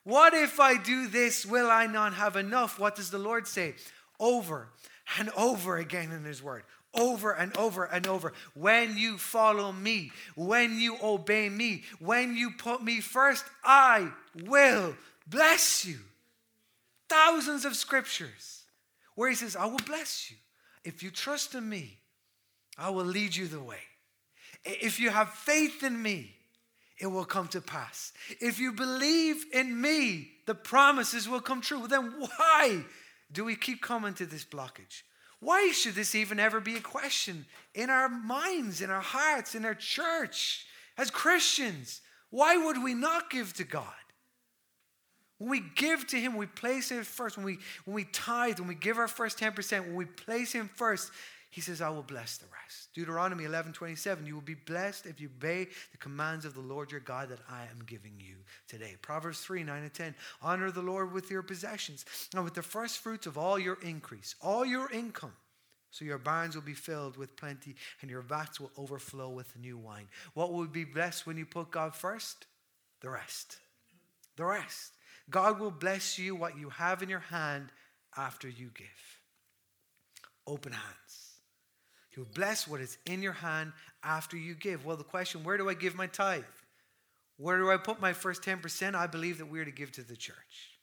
What 0.04 0.36
if 0.36 0.60
I 0.60 0.78
do 0.78 1.08
this? 1.08 1.46
Will 1.46 1.70
I 1.70 1.88
not 1.88 2.13
have 2.13 2.36
enough? 2.36 2.80
What 2.80 2.96
does 2.96 3.10
the 3.10 3.18
Lord 3.18 3.48
say? 3.48 3.74
Over 4.20 4.70
and 5.18 5.30
over 5.36 5.78
again 5.78 6.12
in 6.12 6.24
His 6.24 6.44
Word 6.44 6.63
over 6.94 7.32
and 7.32 7.56
over 7.58 7.84
and 7.84 8.08
over. 8.08 8.34
When 8.56 8.98
you 8.98 9.18
follow 9.18 9.72
me, 9.72 10.12
when 10.36 10.80
you 10.80 10.98
obey 11.04 11.48
me, 11.48 11.84
when 12.00 12.36
you 12.36 12.52
put 12.52 12.84
me 12.84 13.02
first, 13.02 13.46
I 13.63 14.10
will 14.46 14.96
bless 15.28 15.86
you. 15.86 16.00
Thousands 17.10 17.65
of 17.65 17.76
scriptures 17.76 18.63
where 19.15 19.30
he 19.30 19.36
says, 19.36 19.56
I 19.56 19.65
will 19.65 19.80
bless 19.86 20.30
you. 20.30 20.38
If 20.84 21.04
you 21.04 21.12
trust 21.12 21.56
in 21.56 21.67
me, 21.67 22.00
I 22.78 22.89
will 22.89 23.06
lead 23.06 23.36
you 23.36 23.48
the 23.48 23.60
way. 23.60 23.80
If 24.63 25.00
you 25.00 25.10
have 25.10 25.30
faith 25.30 25.84
in 25.84 26.02
me, 26.02 26.36
it 27.00 27.08
will 27.08 27.26
come 27.26 27.48
to 27.50 27.62
pass. 27.62 28.12
If 28.39 28.60
you 28.60 28.72
believe 28.72 29.46
in 29.54 29.80
me, 29.80 30.32
the 30.46 30.56
promises 30.56 31.30
will 31.30 31.41
come 31.41 31.62
true. 31.62 31.88
Then 31.88 32.13
why 32.20 32.84
do 33.32 33.46
we 33.46 33.56
keep 33.56 33.82
coming 33.82 34.13
to 34.15 34.26
this 34.26 34.46
blockage? 34.46 35.04
Why 35.39 35.72
should 35.72 35.96
this 35.96 36.15
even 36.15 36.39
ever 36.39 36.60
be 36.60 36.76
a 36.78 36.82
question 36.82 37.46
in 37.76 37.89
our 37.89 38.10
minds, 38.10 38.82
in 38.82 38.89
our 38.89 39.02
hearts, 39.02 39.54
in 39.54 39.65
our 39.65 39.76
church 39.76 40.65
as 40.98 41.12
Christians? 41.12 42.02
Why 42.32 42.58
would 42.58 42.84
we 42.84 42.93
not 42.93 43.30
give 43.30 43.54
to 43.54 43.63
God? 43.63 43.86
When 45.38 45.50
we 45.50 45.62
give 45.76 46.08
to 46.08 46.17
Him, 46.17 46.36
we 46.36 46.47
place 46.47 46.89
Him 46.89 47.04
first. 47.04 47.38
When 47.38 47.45
we, 47.45 47.60
when 47.86 47.95
we 47.95 48.06
tithe, 48.06 48.60
when 48.60 48.67
we 48.67 48.76
give 48.76 48.97
our 48.97 49.08
first 49.08 49.39
10%, 49.39 49.82
when 49.82 49.95
we 49.95 50.06
place 50.06 50.52
Him 50.52 50.69
first, 50.76 51.12
He 51.50 51.62
says, 51.62 51.82
I 51.82 51.89
will 51.89 52.04
bless 52.04 52.38
the 52.38 52.47
rest. 52.47 52.89
Deuteronomy 52.93 53.43
11 53.43 53.73
27, 53.73 54.26
you 54.26 54.34
will 54.34 54.41
be 54.41 54.56
blessed 54.56 55.06
if 55.06 55.21
you 55.21 55.28
obey 55.28 55.67
the 55.91 55.97
commands 55.97 56.45
of 56.45 56.56
the 56.56 56.62
Lord 56.62 56.91
your 56.91 57.02
God 57.02 57.30
that 57.30 57.39
I 57.50 57.63
am 57.63 57.84
giving 57.86 58.13
you 58.17 58.38
today. 58.67 58.95
Proverbs 59.02 59.41
3 59.41 59.63
9 59.63 59.84
and 59.84 59.93
10, 59.93 60.15
honor 60.41 60.71
the 60.71 60.82
Lord 60.82 61.13
with 61.13 61.30
your 61.30 61.43
possessions 61.43 62.06
and 62.34 62.43
with 62.43 62.56
the 62.56 62.63
first 62.63 62.97
fruits 62.97 63.28
of 63.28 63.38
all 63.38 63.60
your 63.60 63.78
increase, 63.84 64.36
all 64.41 64.65
your 64.65 64.91
income. 64.91 65.34
So 65.91 66.06
your 66.06 66.17
barns 66.17 66.56
will 66.56 66.63
be 66.63 66.73
filled 66.73 67.17
with 67.17 67.36
plenty 67.36 67.76
and 68.02 68.12
your 68.12 68.21
vats 68.21 68.60
will 68.60 68.71
overflow 68.78 69.30
with 69.30 69.58
new 69.58 69.78
wine. 69.78 70.08
What 70.34 70.52
will 70.52 70.65
be 70.65 70.84
blessed 70.84 71.26
when 71.26 71.38
you 71.38 71.45
put 71.45 71.71
God 71.71 71.95
first? 71.95 72.45
The 73.02 73.10
rest. 73.10 73.58
The 74.36 74.45
rest. 74.45 74.97
God 75.30 75.60
will 75.60 75.72
bless 75.72 76.18
you 76.18 76.36
what 76.36 76.58
you 76.58 76.70
have 76.70 77.04
in 77.04 77.10
your 77.10 77.20
hand 77.20 77.70
after 78.16 78.48
you 78.48 78.70
give. 78.74 78.88
Open 80.46 80.72
hands. 80.72 81.28
He 82.10 82.20
will 82.20 82.30
bless 82.34 82.68
what 82.68 82.82
is 82.82 82.98
in 83.06 83.22
your 83.22 83.34
hand 83.34 83.74
after 84.04 84.38
you 84.38 84.56
give. 84.56 84.86
Well, 84.86 84.98
the 84.98 85.04
question 85.04 85.44
where 85.44 85.58
do 85.58 85.70
I 85.70 85.74
give 85.74 85.96
my 85.96 86.08
tithe? 86.08 86.44
Where 87.38 87.60
do 87.60 87.70
I 87.70 87.78
put 87.78 88.02
my 88.02 88.13
first 88.13 88.42
10%? 88.42 88.96
I 88.96 89.06
believe 89.08 89.38
that 89.38 89.46
we're 89.46 89.66
to 89.66 89.72
give 89.72 89.92
to 89.94 90.02
the 90.02 90.16
church. 90.16 90.80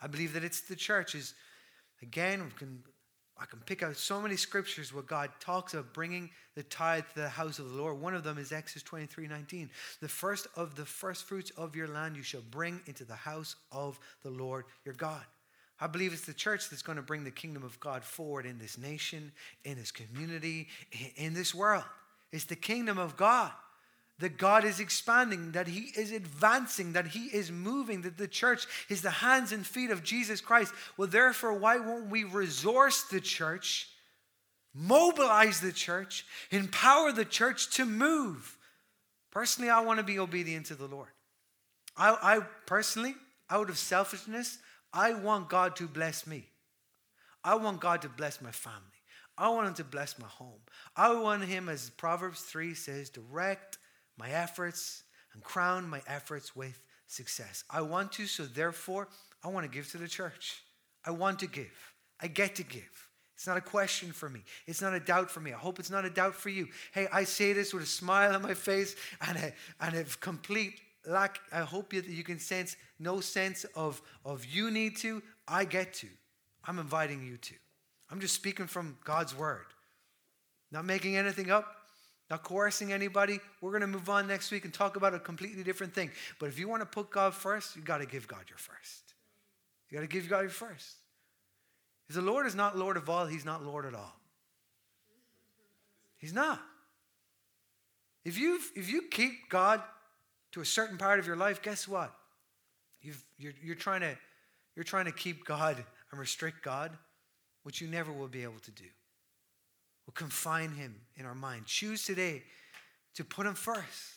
I 0.00 0.06
believe 0.06 0.34
that 0.34 0.44
it's 0.44 0.60
the 0.60 0.76
church 0.76 1.14
is, 1.14 1.34
again, 2.02 2.44
we 2.44 2.50
can 2.50 2.82
I 3.38 3.44
can 3.44 3.58
pick 3.60 3.82
out 3.82 3.96
so 3.96 4.20
many 4.20 4.36
scriptures 4.36 4.94
where 4.94 5.02
God 5.02 5.30
talks 5.40 5.74
of 5.74 5.92
bringing 5.92 6.30
the 6.54 6.62
tithe 6.62 7.04
to 7.14 7.20
the 7.20 7.28
house 7.28 7.58
of 7.58 7.68
the 7.68 7.76
Lord. 7.76 8.00
One 8.00 8.14
of 8.14 8.24
them 8.24 8.38
is 8.38 8.50
Exodus 8.50 8.82
23 8.84 9.28
19. 9.28 9.70
The 10.00 10.08
first 10.08 10.46
of 10.56 10.74
the 10.74 10.86
first 10.86 11.24
fruits 11.24 11.50
of 11.50 11.76
your 11.76 11.88
land 11.88 12.16
you 12.16 12.22
shall 12.22 12.42
bring 12.50 12.80
into 12.86 13.04
the 13.04 13.14
house 13.14 13.56
of 13.70 13.98
the 14.22 14.30
Lord 14.30 14.64
your 14.84 14.94
God. 14.94 15.22
I 15.78 15.86
believe 15.86 16.14
it's 16.14 16.24
the 16.24 16.32
church 16.32 16.70
that's 16.70 16.82
going 16.82 16.96
to 16.96 17.02
bring 17.02 17.24
the 17.24 17.30
kingdom 17.30 17.62
of 17.62 17.78
God 17.78 18.02
forward 18.02 18.46
in 18.46 18.58
this 18.58 18.78
nation, 18.78 19.32
in 19.64 19.76
this 19.76 19.90
community, 19.90 20.68
in 21.16 21.34
this 21.34 21.54
world. 21.54 21.84
It's 22.32 22.44
the 22.44 22.56
kingdom 22.56 22.98
of 22.98 23.16
God 23.16 23.52
that 24.18 24.38
God 24.38 24.64
is 24.64 24.80
expanding, 24.80 25.52
that 25.52 25.68
He 25.68 25.92
is 25.98 26.10
advancing, 26.10 26.92
that 26.94 27.08
He 27.08 27.26
is 27.26 27.50
moving, 27.50 28.02
that 28.02 28.16
the 28.16 28.28
church 28.28 28.66
is 28.88 29.02
the 29.02 29.10
hands 29.10 29.52
and 29.52 29.66
feet 29.66 29.90
of 29.90 30.02
Jesus 30.02 30.40
Christ. 30.40 30.72
Well, 30.96 31.08
therefore, 31.08 31.54
why 31.54 31.78
won't 31.78 32.08
we 32.08 32.24
resource 32.24 33.02
the 33.02 33.20
church, 33.20 33.88
mobilize 34.74 35.60
the 35.60 35.72
church, 35.72 36.24
empower 36.50 37.12
the 37.12 37.24
church 37.24 37.70
to 37.76 37.84
move? 37.84 38.56
Personally, 39.30 39.70
I 39.70 39.80
want 39.80 39.98
to 39.98 40.04
be 40.04 40.18
obedient 40.18 40.66
to 40.66 40.74
the 40.74 40.86
Lord. 40.86 41.10
I, 41.96 42.16
I 42.22 42.40
personally, 42.64 43.14
out 43.50 43.68
of 43.68 43.76
selfishness, 43.76 44.58
I 44.92 45.12
want 45.12 45.50
God 45.50 45.76
to 45.76 45.86
bless 45.86 46.26
me. 46.26 46.46
I 47.44 47.54
want 47.56 47.80
God 47.80 48.02
to 48.02 48.08
bless 48.08 48.40
my 48.40 48.50
family. 48.50 48.80
I 49.36 49.50
want 49.50 49.68
Him 49.68 49.74
to 49.74 49.84
bless 49.84 50.18
my 50.18 50.26
home. 50.26 50.60
I 50.96 51.12
want 51.14 51.44
Him, 51.44 51.68
as 51.68 51.90
Proverbs 51.90 52.40
3 52.40 52.74
says, 52.74 53.10
direct 53.10 53.78
my 54.16 54.30
efforts 54.30 55.02
and 55.32 55.42
crown 55.42 55.88
my 55.88 56.02
efforts 56.06 56.56
with 56.56 56.82
success. 57.06 57.64
I 57.70 57.82
want 57.82 58.12
to, 58.12 58.26
so 58.26 58.44
therefore, 58.44 59.08
I 59.44 59.48
want 59.48 59.64
to 59.64 59.70
give 59.70 59.90
to 59.92 59.98
the 59.98 60.08
church. 60.08 60.62
I 61.04 61.10
want 61.10 61.38
to 61.40 61.46
give. 61.46 61.94
I 62.20 62.26
get 62.26 62.56
to 62.56 62.64
give. 62.64 63.08
It's 63.34 63.46
not 63.46 63.58
a 63.58 63.60
question 63.62 64.12
for 64.12 64.30
me. 64.30 64.40
It's 64.66 64.80
not 64.80 64.94
a 64.94 65.00
doubt 65.00 65.30
for 65.30 65.40
me. 65.40 65.52
I 65.52 65.58
hope 65.58 65.78
it's 65.78 65.90
not 65.90 66.06
a 66.06 66.10
doubt 66.10 66.34
for 66.34 66.48
you. 66.48 66.68
Hey, 66.92 67.06
I 67.12 67.24
say 67.24 67.52
this 67.52 67.74
with 67.74 67.82
a 67.82 67.86
smile 67.86 68.34
on 68.34 68.40
my 68.40 68.54
face 68.54 68.96
and 69.20 69.36
a, 69.36 69.52
and 69.80 69.94
a 69.94 70.04
complete 70.20 70.80
lack. 71.06 71.40
I 71.52 71.60
hope 71.60 71.92
you, 71.92 72.00
you 72.00 72.24
can 72.24 72.38
sense 72.38 72.76
no 72.98 73.20
sense 73.20 73.64
of, 73.74 74.00
of 74.24 74.46
you 74.46 74.70
need 74.70 74.96
to. 74.98 75.22
I 75.46 75.66
get 75.66 75.92
to. 75.94 76.08
I'm 76.64 76.78
inviting 76.78 77.24
you 77.26 77.36
to. 77.36 77.54
I'm 78.10 78.20
just 78.20 78.34
speaking 78.34 78.66
from 78.66 78.96
God's 79.04 79.36
word. 79.36 79.66
Not 80.72 80.86
making 80.86 81.16
anything 81.16 81.50
up, 81.50 81.75
not 82.30 82.42
coercing 82.42 82.92
anybody. 82.92 83.40
We're 83.60 83.70
going 83.70 83.82
to 83.82 83.86
move 83.86 84.08
on 84.08 84.26
next 84.26 84.50
week 84.50 84.64
and 84.64 84.74
talk 84.74 84.96
about 84.96 85.14
a 85.14 85.18
completely 85.18 85.62
different 85.62 85.94
thing. 85.94 86.10
But 86.38 86.48
if 86.48 86.58
you 86.58 86.68
want 86.68 86.82
to 86.82 86.86
put 86.86 87.10
God 87.10 87.34
first, 87.34 87.76
you 87.76 87.82
got 87.82 87.98
to 87.98 88.06
give 88.06 88.26
God 88.26 88.44
your 88.48 88.58
first. 88.58 89.14
You 89.88 89.98
got 89.98 90.02
to 90.02 90.08
give 90.08 90.28
God 90.28 90.40
your 90.40 90.50
first. 90.50 90.96
Because 92.02 92.22
the 92.22 92.30
Lord 92.30 92.46
is 92.46 92.54
not 92.54 92.76
Lord 92.76 92.96
of 92.96 93.08
all, 93.08 93.26
He's 93.26 93.44
not 93.44 93.64
Lord 93.64 93.86
at 93.86 93.94
all. 93.94 94.14
He's 96.16 96.32
not. 96.32 96.60
If 98.24 98.38
you 98.38 98.58
if 98.74 98.90
you 98.90 99.02
keep 99.02 99.48
God 99.48 99.82
to 100.52 100.60
a 100.60 100.64
certain 100.64 100.96
part 100.96 101.18
of 101.18 101.26
your 101.26 101.36
life, 101.36 101.62
guess 101.62 101.86
what? 101.86 102.12
You've, 103.02 103.22
you're, 103.38 103.52
you're, 103.62 103.76
trying 103.76 104.00
to, 104.00 104.16
you're 104.74 104.84
trying 104.84 105.04
to 105.04 105.12
keep 105.12 105.44
God 105.44 105.76
and 106.10 106.18
restrict 106.18 106.64
God, 106.64 106.96
which 107.62 107.80
you 107.80 107.88
never 107.88 108.10
will 108.10 108.26
be 108.26 108.42
able 108.42 108.58
to 108.60 108.70
do. 108.70 108.86
We'll 110.06 110.14
confine 110.14 110.72
him 110.72 110.94
in 111.16 111.26
our 111.26 111.34
mind. 111.34 111.66
Choose 111.66 112.04
today 112.04 112.42
to 113.14 113.24
put 113.24 113.46
him 113.46 113.54
first. 113.54 114.16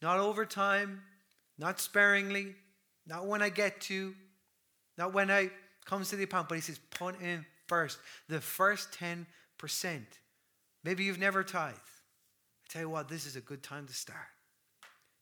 Not 0.00 0.18
over 0.18 0.44
time, 0.44 1.02
not 1.58 1.80
sparingly, 1.80 2.54
not 3.06 3.26
when 3.26 3.40
I 3.42 3.48
get 3.48 3.80
to, 3.82 4.14
not 4.98 5.14
when 5.14 5.30
I 5.30 5.50
comes 5.84 6.10
to 6.10 6.16
the 6.16 6.24
account, 6.24 6.48
but 6.48 6.56
he 6.56 6.60
says, 6.60 6.78
put 6.90 7.16
him 7.16 7.44
first, 7.66 7.98
the 8.28 8.40
first 8.40 8.92
10%. 8.92 9.26
Maybe 10.84 11.04
you've 11.04 11.18
never 11.18 11.42
tithed. 11.42 11.78
I 11.78 12.66
tell 12.68 12.82
you 12.82 12.88
what, 12.88 13.08
this 13.08 13.26
is 13.26 13.36
a 13.36 13.40
good 13.40 13.62
time 13.62 13.86
to 13.86 13.92
start. 13.92 14.18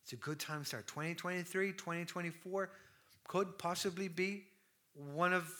It's 0.03 0.13
a 0.13 0.17
good 0.17 0.39
time 0.39 0.61
to 0.61 0.65
start. 0.65 0.87
2023, 0.87 1.71
2024 1.73 2.69
could 3.27 3.57
possibly 3.57 4.07
be 4.07 4.43
one 4.93 5.33
of 5.33 5.51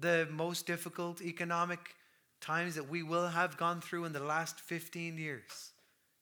the 0.00 0.28
most 0.30 0.66
difficult 0.66 1.22
economic 1.22 1.94
times 2.40 2.74
that 2.76 2.88
we 2.88 3.02
will 3.02 3.28
have 3.28 3.56
gone 3.56 3.80
through 3.80 4.04
in 4.04 4.12
the 4.12 4.20
last 4.20 4.60
15 4.60 5.18
years. 5.18 5.72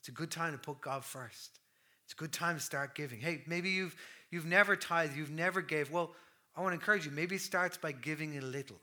It's 0.00 0.09
a 0.09 0.12
good 0.12 0.31
time 0.31 0.52
to 0.52 0.59
put 0.59 0.81
God 0.81 1.05
first. 1.05 1.59
It's 2.05 2.12
a 2.12 2.16
good 2.16 2.33
time 2.33 2.57
to 2.57 2.62
start 2.62 2.94
giving. 2.94 3.20
Hey, 3.20 3.42
maybe 3.46 3.70
you've 3.70 3.96
you've 4.31 4.46
never 4.46 4.76
tithed, 4.76 5.16
you've 5.16 5.31
never 5.31 5.61
gave. 5.61 5.90
Well, 5.90 6.14
I 6.57 6.61
want 6.61 6.72
to 6.72 6.74
encourage 6.74 7.05
you. 7.05 7.11
Maybe 7.11 7.37
it 7.37 7.42
starts 7.42 7.76
by 7.76 7.92
giving 7.92 8.38
a 8.38 8.40
little, 8.40 8.81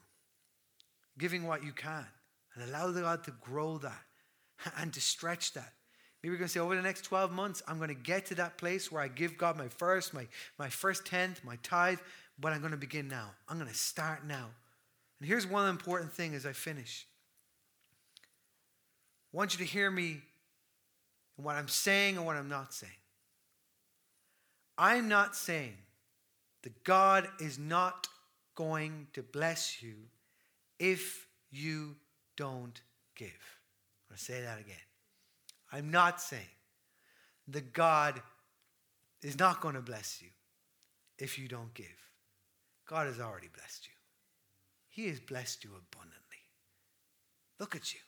giving 1.18 1.48
what 1.48 1.64
you 1.64 1.72
can, 1.72 2.06
and 2.54 2.70
allow 2.70 2.92
God 2.92 3.24
to 3.24 3.32
grow 3.42 3.78
that 3.80 4.04
and 4.78 4.94
to 4.94 5.02
stretch 5.02 5.54
that. 5.54 5.74
Maybe 6.22 6.32
you're 6.32 6.38
going 6.38 6.48
to 6.48 6.54
say, 6.54 6.62
over 6.62 6.76
the 6.76 6.82
next 6.82 7.02
12 7.02 7.34
months, 7.34 7.62
I'm 7.68 7.78
going 7.78 7.90
to 7.90 7.96
get 7.96 8.28
to 8.28 8.36
that 8.36 8.58
place 8.58 8.90
where 8.90 9.02
I 9.02 9.10
give 9.10 9.38
God 9.38 9.58
my 9.58 9.68
first, 9.68 10.14
my, 10.14 10.26
my 10.58 10.70
first 10.70 11.06
tenth, 11.06 11.44
my 11.44 11.58
tithe, 11.64 12.00
but 12.40 12.54
I'm 12.54 12.60
going 12.60 12.72
to 12.72 12.78
begin 12.78 13.10
now. 13.10 13.32
I'm 13.50 13.58
going 13.58 13.70
to 13.70 13.76
start 13.76 14.26
now. 14.26 14.48
And 15.20 15.28
here's 15.28 15.46
one 15.46 15.70
important 15.70 16.14
thing 16.14 16.34
as 16.34 16.46
I 16.46 16.54
finish. 16.54 17.06
I 19.34 19.38
want 19.38 19.54
you 19.54 19.66
to 19.66 19.72
hear 19.72 19.90
me 19.90 20.22
and 21.38 21.46
what 21.46 21.56
I'm 21.56 21.68
saying 21.68 22.18
and 22.18 22.26
what 22.26 22.36
I'm 22.36 22.50
not 22.50 22.74
saying. 22.74 22.92
I'm 24.78 25.08
not 25.08 25.36
saying 25.36 25.78
that 26.62 26.84
God 26.84 27.28
is 27.40 27.58
not 27.58 28.08
going 28.56 29.08
to 29.14 29.24
bless 29.24 29.82
you 29.82 29.96
if 30.80 31.28
you 31.52 31.96
don't 32.38 32.80
give. 33.16 33.28
I'm 33.28 34.10
going 34.10 34.18
to 34.18 34.24
say 34.24 34.42
that 34.42 34.60
again. 34.60 34.76
I'm 35.72 35.90
not 35.90 36.22
saying 36.22 36.42
that 37.48 37.74
God 37.74 38.22
is 39.24 39.40
not 39.40 39.62
going 39.62 39.76
to 39.76 39.82
bless 39.82 40.22
you 40.22 40.30
if 41.18 41.40
you 41.40 41.48
don't 41.48 41.74
give. 41.74 41.88
God 42.88 43.08
has 43.08 43.20
already 43.20 43.50
blessed 43.56 43.88
you. 43.88 43.94
He 44.90 45.08
has 45.10 45.20
blessed 45.20 45.64
you 45.64 45.72
abundantly. 45.72 46.20
Look 47.60 47.76
at 47.76 47.94
you. 47.94 48.00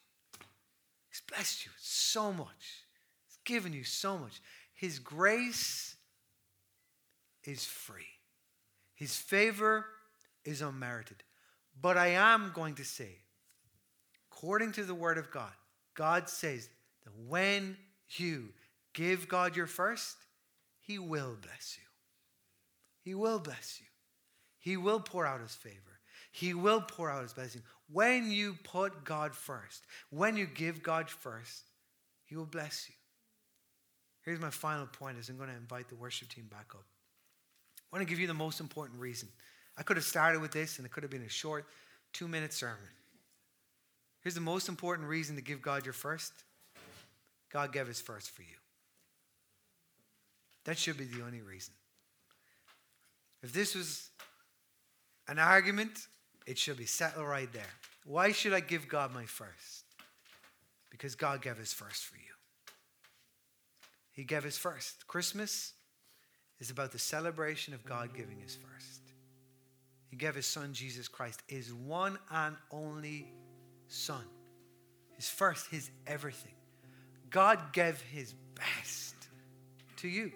He's 1.15 1.21
blessed 1.33 1.65
you 1.65 1.71
so 1.77 2.33
much 2.33 2.83
He's 3.25 3.37
given 3.45 3.71
you 3.71 3.85
so 3.85 4.17
much. 4.17 4.41
His 4.73 4.99
grace 4.99 5.95
is 7.45 7.63
free, 7.63 8.03
His 8.95 9.15
favor 9.15 9.85
is 10.43 10.61
unmerited. 10.61 11.23
But 11.81 11.97
I 11.97 12.07
am 12.07 12.51
going 12.53 12.75
to 12.75 12.83
say, 12.83 13.19
according 14.29 14.73
to 14.73 14.83
the 14.83 14.93
Word 14.93 15.17
of 15.17 15.31
God, 15.31 15.51
God 15.93 16.27
says 16.27 16.67
that 17.05 17.13
when 17.27 17.77
you 18.17 18.49
give 18.93 19.29
God 19.29 19.55
your 19.55 19.67
first, 19.67 20.17
He 20.81 20.99
will 20.99 21.37
bless 21.41 21.77
you. 21.77 21.83
He 23.03 23.15
will 23.15 23.39
bless 23.39 23.79
you. 23.79 23.87
He 24.59 24.75
will 24.75 24.99
pour 24.99 25.25
out 25.25 25.39
His 25.39 25.55
favor. 25.55 25.94
He 26.35 26.53
will 26.53 26.81
pour 26.81 27.09
out 27.09 27.23
His 27.23 27.31
blessing. 27.31 27.61
When 27.89 28.29
you 28.29 28.57
put 28.65 29.05
God 29.05 29.33
first, 29.33 29.85
when 30.09 30.35
you 30.35 30.45
give 30.45 30.83
God 30.83 31.09
first, 31.09 31.63
He 32.25 32.35
will 32.35 32.45
bless 32.45 32.89
you. 32.89 32.95
Here's 34.23 34.41
my 34.41 34.49
final 34.49 34.85
point 34.85 35.17
as 35.17 35.29
I'm 35.29 35.37
going 35.37 35.47
to 35.47 35.55
invite 35.55 35.87
the 35.87 35.95
worship 35.95 36.27
team 36.27 36.47
back 36.51 36.73
up. 36.75 36.83
I 37.79 37.95
want 37.95 38.05
to 38.05 38.09
give 38.09 38.19
you 38.19 38.27
the 38.27 38.33
most 38.33 38.59
important 38.59 38.99
reason. 38.99 39.29
I 39.77 39.83
could 39.83 39.95
have 39.95 40.03
started 40.03 40.41
with 40.41 40.51
this 40.51 40.77
and 40.77 40.85
it 40.85 40.91
could 40.91 41.03
have 41.03 41.11
been 41.11 41.21
a 41.21 41.29
short 41.29 41.67
two 42.11 42.27
minute 42.27 42.51
sermon. 42.51 42.79
Here's 44.19 44.35
the 44.35 44.41
most 44.41 44.67
important 44.67 45.07
reason 45.07 45.37
to 45.37 45.41
give 45.41 45.61
God 45.61 45.85
your 45.85 45.93
first 45.93 46.33
God 47.49 47.71
gave 47.71 47.87
his 47.87 48.01
first 48.01 48.31
for 48.31 48.41
you. 48.41 48.57
That 50.65 50.77
should 50.77 50.97
be 50.97 51.05
the 51.05 51.23
only 51.23 51.41
reason. 51.41 51.73
If 53.41 53.53
this 53.53 53.73
was 53.73 54.09
an 55.29 55.39
argument, 55.39 56.07
it 56.45 56.57
should 56.57 56.77
be 56.77 56.85
settled 56.85 57.27
right 57.27 57.51
there. 57.51 57.63
Why 58.05 58.31
should 58.31 58.53
I 58.53 58.59
give 58.59 58.87
God 58.87 59.13
my 59.13 59.25
first? 59.25 59.83
Because 60.91 61.15
God 61.15 61.41
gave 61.41 61.57
his 61.57 61.73
first 61.73 62.03
for 62.03 62.17
you. 62.17 62.23
He 64.11 64.23
gave 64.23 64.43
his 64.43 64.57
first. 64.57 65.07
Christmas 65.07 65.73
is 66.59 66.69
about 66.69 66.91
the 66.91 66.99
celebration 66.99 67.73
of 67.73 67.83
God 67.83 68.13
giving 68.15 68.39
his 68.39 68.55
first. 68.55 69.01
He 70.09 70.15
gave 70.15 70.35
his 70.35 70.45
son, 70.45 70.73
Jesus 70.73 71.07
Christ, 71.07 71.41
his 71.47 71.73
one 71.73 72.17
and 72.31 72.55
only 72.71 73.27
son. 73.87 74.23
His 75.15 75.27
first, 75.27 75.67
his 75.69 75.89
everything. 76.07 76.53
God 77.29 77.73
gave 77.73 77.99
his 78.01 78.33
best 78.55 79.15
to 79.97 80.07
you. 80.07 80.31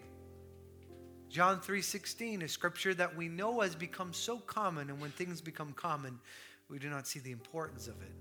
John 1.30 1.62
3:16, 1.62 2.42
a 2.42 2.48
scripture 2.48 2.94
that 2.96 3.16
we 3.16 3.28
know 3.28 3.62
has 3.62 3.76
become 3.76 4.14
so 4.14 4.40
common 4.40 4.90
and 4.90 5.00
when 5.00 5.12
things 5.12 5.42
become 5.42 5.74
common, 5.74 6.20
we 6.68 6.80
do 6.80 6.90
not 6.90 7.08
see 7.08 7.20
the 7.20 7.32
importance 7.32 7.88
of 7.88 8.02
it. 8.02 8.14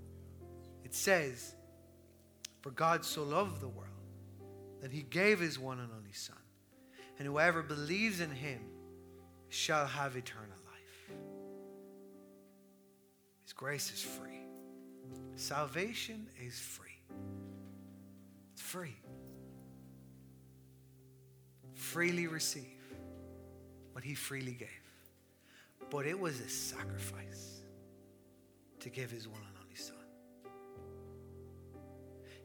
It 0.85 0.95
says, 0.95 1.55
"For 2.61 2.71
God 2.71 3.05
so 3.05 3.23
loved 3.25 3.61
the 3.61 3.69
world 3.69 3.89
that 4.81 4.93
he 4.93 5.03
gave 5.03 5.41
his 5.41 5.59
one 5.59 5.81
and 5.81 5.93
only 5.93 6.13
Son. 6.13 6.37
And 7.19 7.27
whoever 7.27 7.63
believes 7.63 8.21
in 8.21 8.31
him 8.31 8.61
shall 9.49 9.87
have 9.87 10.17
eternal 10.17 10.57
life. 10.67 11.11
His 13.43 13.53
grace 13.53 13.93
is 13.93 14.03
free. 14.03 14.47
Salvation 15.35 16.29
is 16.41 16.59
free. 16.61 17.03
It's 18.53 18.63
free. 18.63 18.97
Freely 21.75 22.27
receive 22.27 22.78
what 23.99 24.05
he 24.05 24.15
freely 24.15 24.53
gave. 24.53 24.69
But 25.91 26.07
it 26.07 26.17
was 26.17 26.39
a 26.39 26.49
sacrifice 26.49 27.63
to 28.79 28.89
give 28.89 29.11
his 29.11 29.27
one 29.27 29.41
and 29.41 29.57
only 29.61 29.75
Son. 29.75 29.97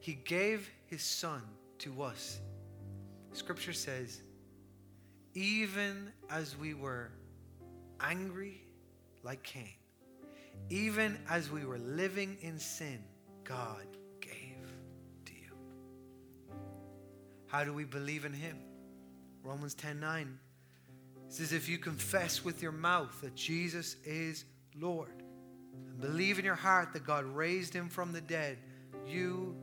He 0.00 0.14
gave 0.14 0.68
his 0.86 1.00
Son 1.04 1.42
to 1.78 2.02
us. 2.02 2.40
Scripture 3.34 3.72
says, 3.72 4.20
even 5.34 6.10
as 6.28 6.58
we 6.58 6.74
were 6.74 7.12
angry 8.00 8.64
like 9.22 9.44
Cain, 9.44 9.78
even 10.70 11.16
as 11.30 11.52
we 11.52 11.64
were 11.64 11.78
living 11.78 12.36
in 12.40 12.58
sin, 12.58 12.98
God 13.44 13.86
gave 14.20 14.72
to 15.26 15.32
you. 15.32 15.52
How 17.46 17.62
do 17.62 17.72
we 17.72 17.84
believe 17.84 18.24
in 18.24 18.32
Him? 18.32 18.58
Romans 19.44 19.74
10 19.74 20.00
9 20.00 20.40
says, 21.34 21.52
If 21.52 21.68
you 21.68 21.78
confess 21.78 22.44
with 22.44 22.62
your 22.62 22.72
mouth 22.72 23.20
that 23.22 23.34
Jesus 23.34 23.96
is 24.04 24.44
Lord, 24.76 25.22
and 25.88 26.00
believe 26.00 26.38
in 26.38 26.44
your 26.44 26.54
heart 26.54 26.92
that 26.92 27.06
God 27.06 27.24
raised 27.24 27.74
Him 27.74 27.88
from 27.88 28.12
the 28.12 28.20
dead, 28.20 28.58
you 29.06 29.56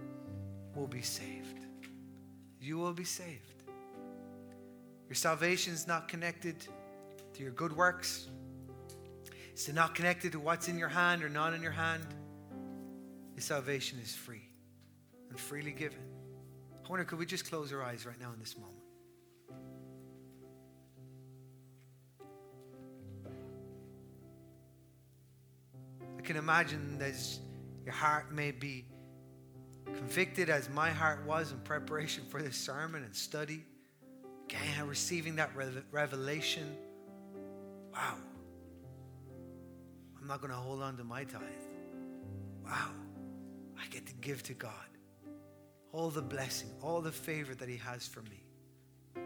will 0.76 0.88
be 0.88 1.02
saved 1.02 1.62
you 2.62 2.78
will 2.78 2.94
be 2.94 3.04
saved. 3.04 3.64
Your 5.10 5.16
salvation 5.16 5.74
is 5.74 5.88
not 5.88 6.08
connected 6.08 6.56
to 7.34 7.44
your 7.44 7.52
good 7.52 7.76
works. 7.76 8.28
It's 9.52 9.68
not 9.74 9.96
connected 9.96 10.32
to 10.34 10.40
what's 10.40 10.68
in 10.68 10.78
your 10.78 10.88
hand 10.88 11.24
or 11.24 11.30
not 11.30 11.54
in 11.54 11.62
your 11.62 11.72
hand. 11.72 12.06
Your 13.36 13.42
salvation 13.42 14.00
is 14.02 14.16
free 14.16 14.48
and 15.30 15.40
freely 15.40 15.72
given. 15.72 16.00
I 16.86 16.88
wonder, 16.88 17.04
could 17.04 17.20
we 17.20 17.26
just 17.26 17.50
close 17.50 17.74
our 17.74 17.82
eyes 17.82 18.06
right 18.06 18.20
now 18.20 18.32
in 18.34 18.40
this 18.40 18.56
moment? 18.58 18.81
I 26.22 26.24
can 26.24 26.38
imagine 26.38 27.00
that 27.00 27.16
your 27.84 27.96
heart 27.96 28.32
may 28.32 28.52
be 28.52 28.86
convicted 29.86 30.52
as 30.52 30.70
my 30.70 30.92
heart 30.92 31.26
was 31.26 31.52
in 31.52 31.58
preparation 31.62 32.24
for 32.30 32.44
this 32.44 32.56
sermon 32.56 33.04
and 33.04 33.16
study. 33.16 33.64
Again, 34.46 34.88
receiving 34.88 35.38
that 35.38 35.50
revelation. 35.92 36.78
Wow. 37.92 38.18
I'm 40.20 40.28
not 40.28 40.42
going 40.42 40.52
to 40.52 40.58
hold 40.58 40.84
on 40.84 40.96
to 40.98 41.04
my 41.04 41.24
tithe. 41.24 41.42
Wow. 42.64 42.92
I 43.76 43.88
get 43.90 44.06
to 44.06 44.14
give 44.22 44.43
to 44.43 44.54
God 44.54 44.72
all 45.91 46.12
the 46.12 46.22
blessing, 46.22 46.70
all 46.84 47.02
the 47.02 47.12
favor 47.12 47.56
that 47.56 47.68
He 47.68 47.78
has 47.78 48.08
for 48.08 48.22
me. 48.22 49.24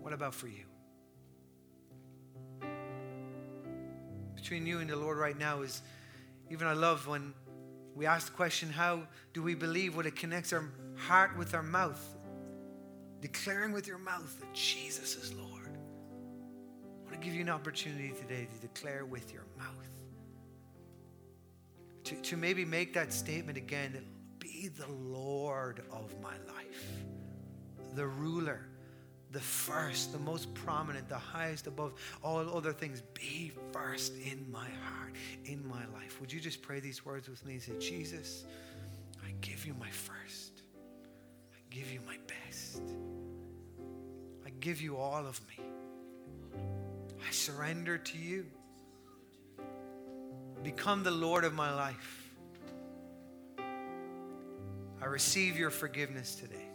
What 0.00 0.12
about 0.12 0.34
for 0.34 0.48
you? 0.48 0.64
Between 4.40 4.66
you 4.66 4.78
and 4.78 4.88
the 4.88 4.96
Lord 4.96 5.18
right 5.18 5.36
now 5.36 5.62
is 5.62 5.82
even 6.50 6.66
I 6.66 6.72
love 6.72 7.06
when 7.06 7.34
we 7.94 8.06
ask 8.06 8.30
the 8.30 8.36
question 8.36 8.70
how 8.70 9.02
do 9.32 9.42
we 9.42 9.54
believe 9.54 9.96
when 9.96 10.06
it 10.06 10.14
connects 10.14 10.52
our 10.52 10.64
heart 10.96 11.36
with 11.36 11.54
our 11.54 11.62
mouth? 11.62 12.00
Declaring 13.20 13.72
with 13.72 13.88
your 13.88 13.98
mouth 13.98 14.38
that 14.38 14.54
Jesus 14.54 15.16
is 15.16 15.34
Lord. 15.34 15.76
I 15.76 17.04
want 17.04 17.20
to 17.20 17.26
give 17.26 17.34
you 17.34 17.40
an 17.40 17.48
opportunity 17.48 18.12
today 18.12 18.46
to 18.46 18.66
declare 18.66 19.04
with 19.04 19.32
your 19.32 19.44
mouth. 19.58 19.74
to, 22.04 22.14
to 22.22 22.36
maybe 22.36 22.64
make 22.64 22.94
that 22.94 23.12
statement 23.12 23.58
again 23.58 24.06
be 24.38 24.68
the 24.68 24.86
Lord 24.86 25.82
of 25.90 26.14
my 26.22 26.34
life, 26.54 26.86
the 27.94 28.06
ruler, 28.06 28.68
the 29.32 29.40
first, 29.40 30.12
the 30.12 30.18
most 30.18 30.52
prominent, 30.54 31.08
the 31.08 31.18
highest 31.18 31.66
above 31.66 31.92
all 32.22 32.38
other 32.56 32.72
things. 32.72 33.02
Be 33.14 33.52
first 33.72 34.14
in 34.16 34.50
my 34.50 34.68
heart, 34.84 35.14
in 35.44 35.66
my 35.66 35.84
life. 35.94 36.20
Would 36.20 36.32
you 36.32 36.40
just 36.40 36.62
pray 36.62 36.80
these 36.80 37.04
words 37.04 37.28
with 37.28 37.44
me 37.44 37.58
say, 37.58 37.72
Jesus, 37.78 38.44
I 39.24 39.32
give 39.40 39.66
you 39.66 39.74
my 39.78 39.90
first, 39.90 40.62
I 41.52 41.58
give 41.74 41.92
you 41.92 42.00
my 42.06 42.16
best, 42.26 42.82
I 44.46 44.50
give 44.60 44.80
you 44.80 44.96
all 44.96 45.26
of 45.26 45.40
me. 45.48 45.64
I 47.26 47.30
surrender 47.30 47.98
to 47.98 48.18
you. 48.18 48.46
Become 50.62 51.04
the 51.04 51.10
Lord 51.10 51.44
of 51.44 51.54
my 51.54 51.72
life. 51.74 52.30
I 55.00 55.04
receive 55.04 55.56
your 55.56 55.70
forgiveness 55.70 56.34
today. 56.34 56.67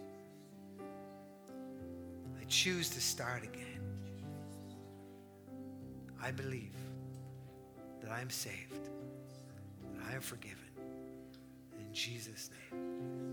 Choose 2.54 2.88
to 2.90 3.02
start 3.02 3.44
again. 3.44 3.82
I 6.22 6.30
believe 6.30 6.76
that 8.00 8.12
I 8.12 8.22
am 8.22 8.30
saved, 8.30 8.90
that 9.96 10.06
I 10.08 10.14
am 10.14 10.22
forgiven. 10.22 10.60
In 11.80 11.92
Jesus' 11.92 12.52
name. 12.72 13.33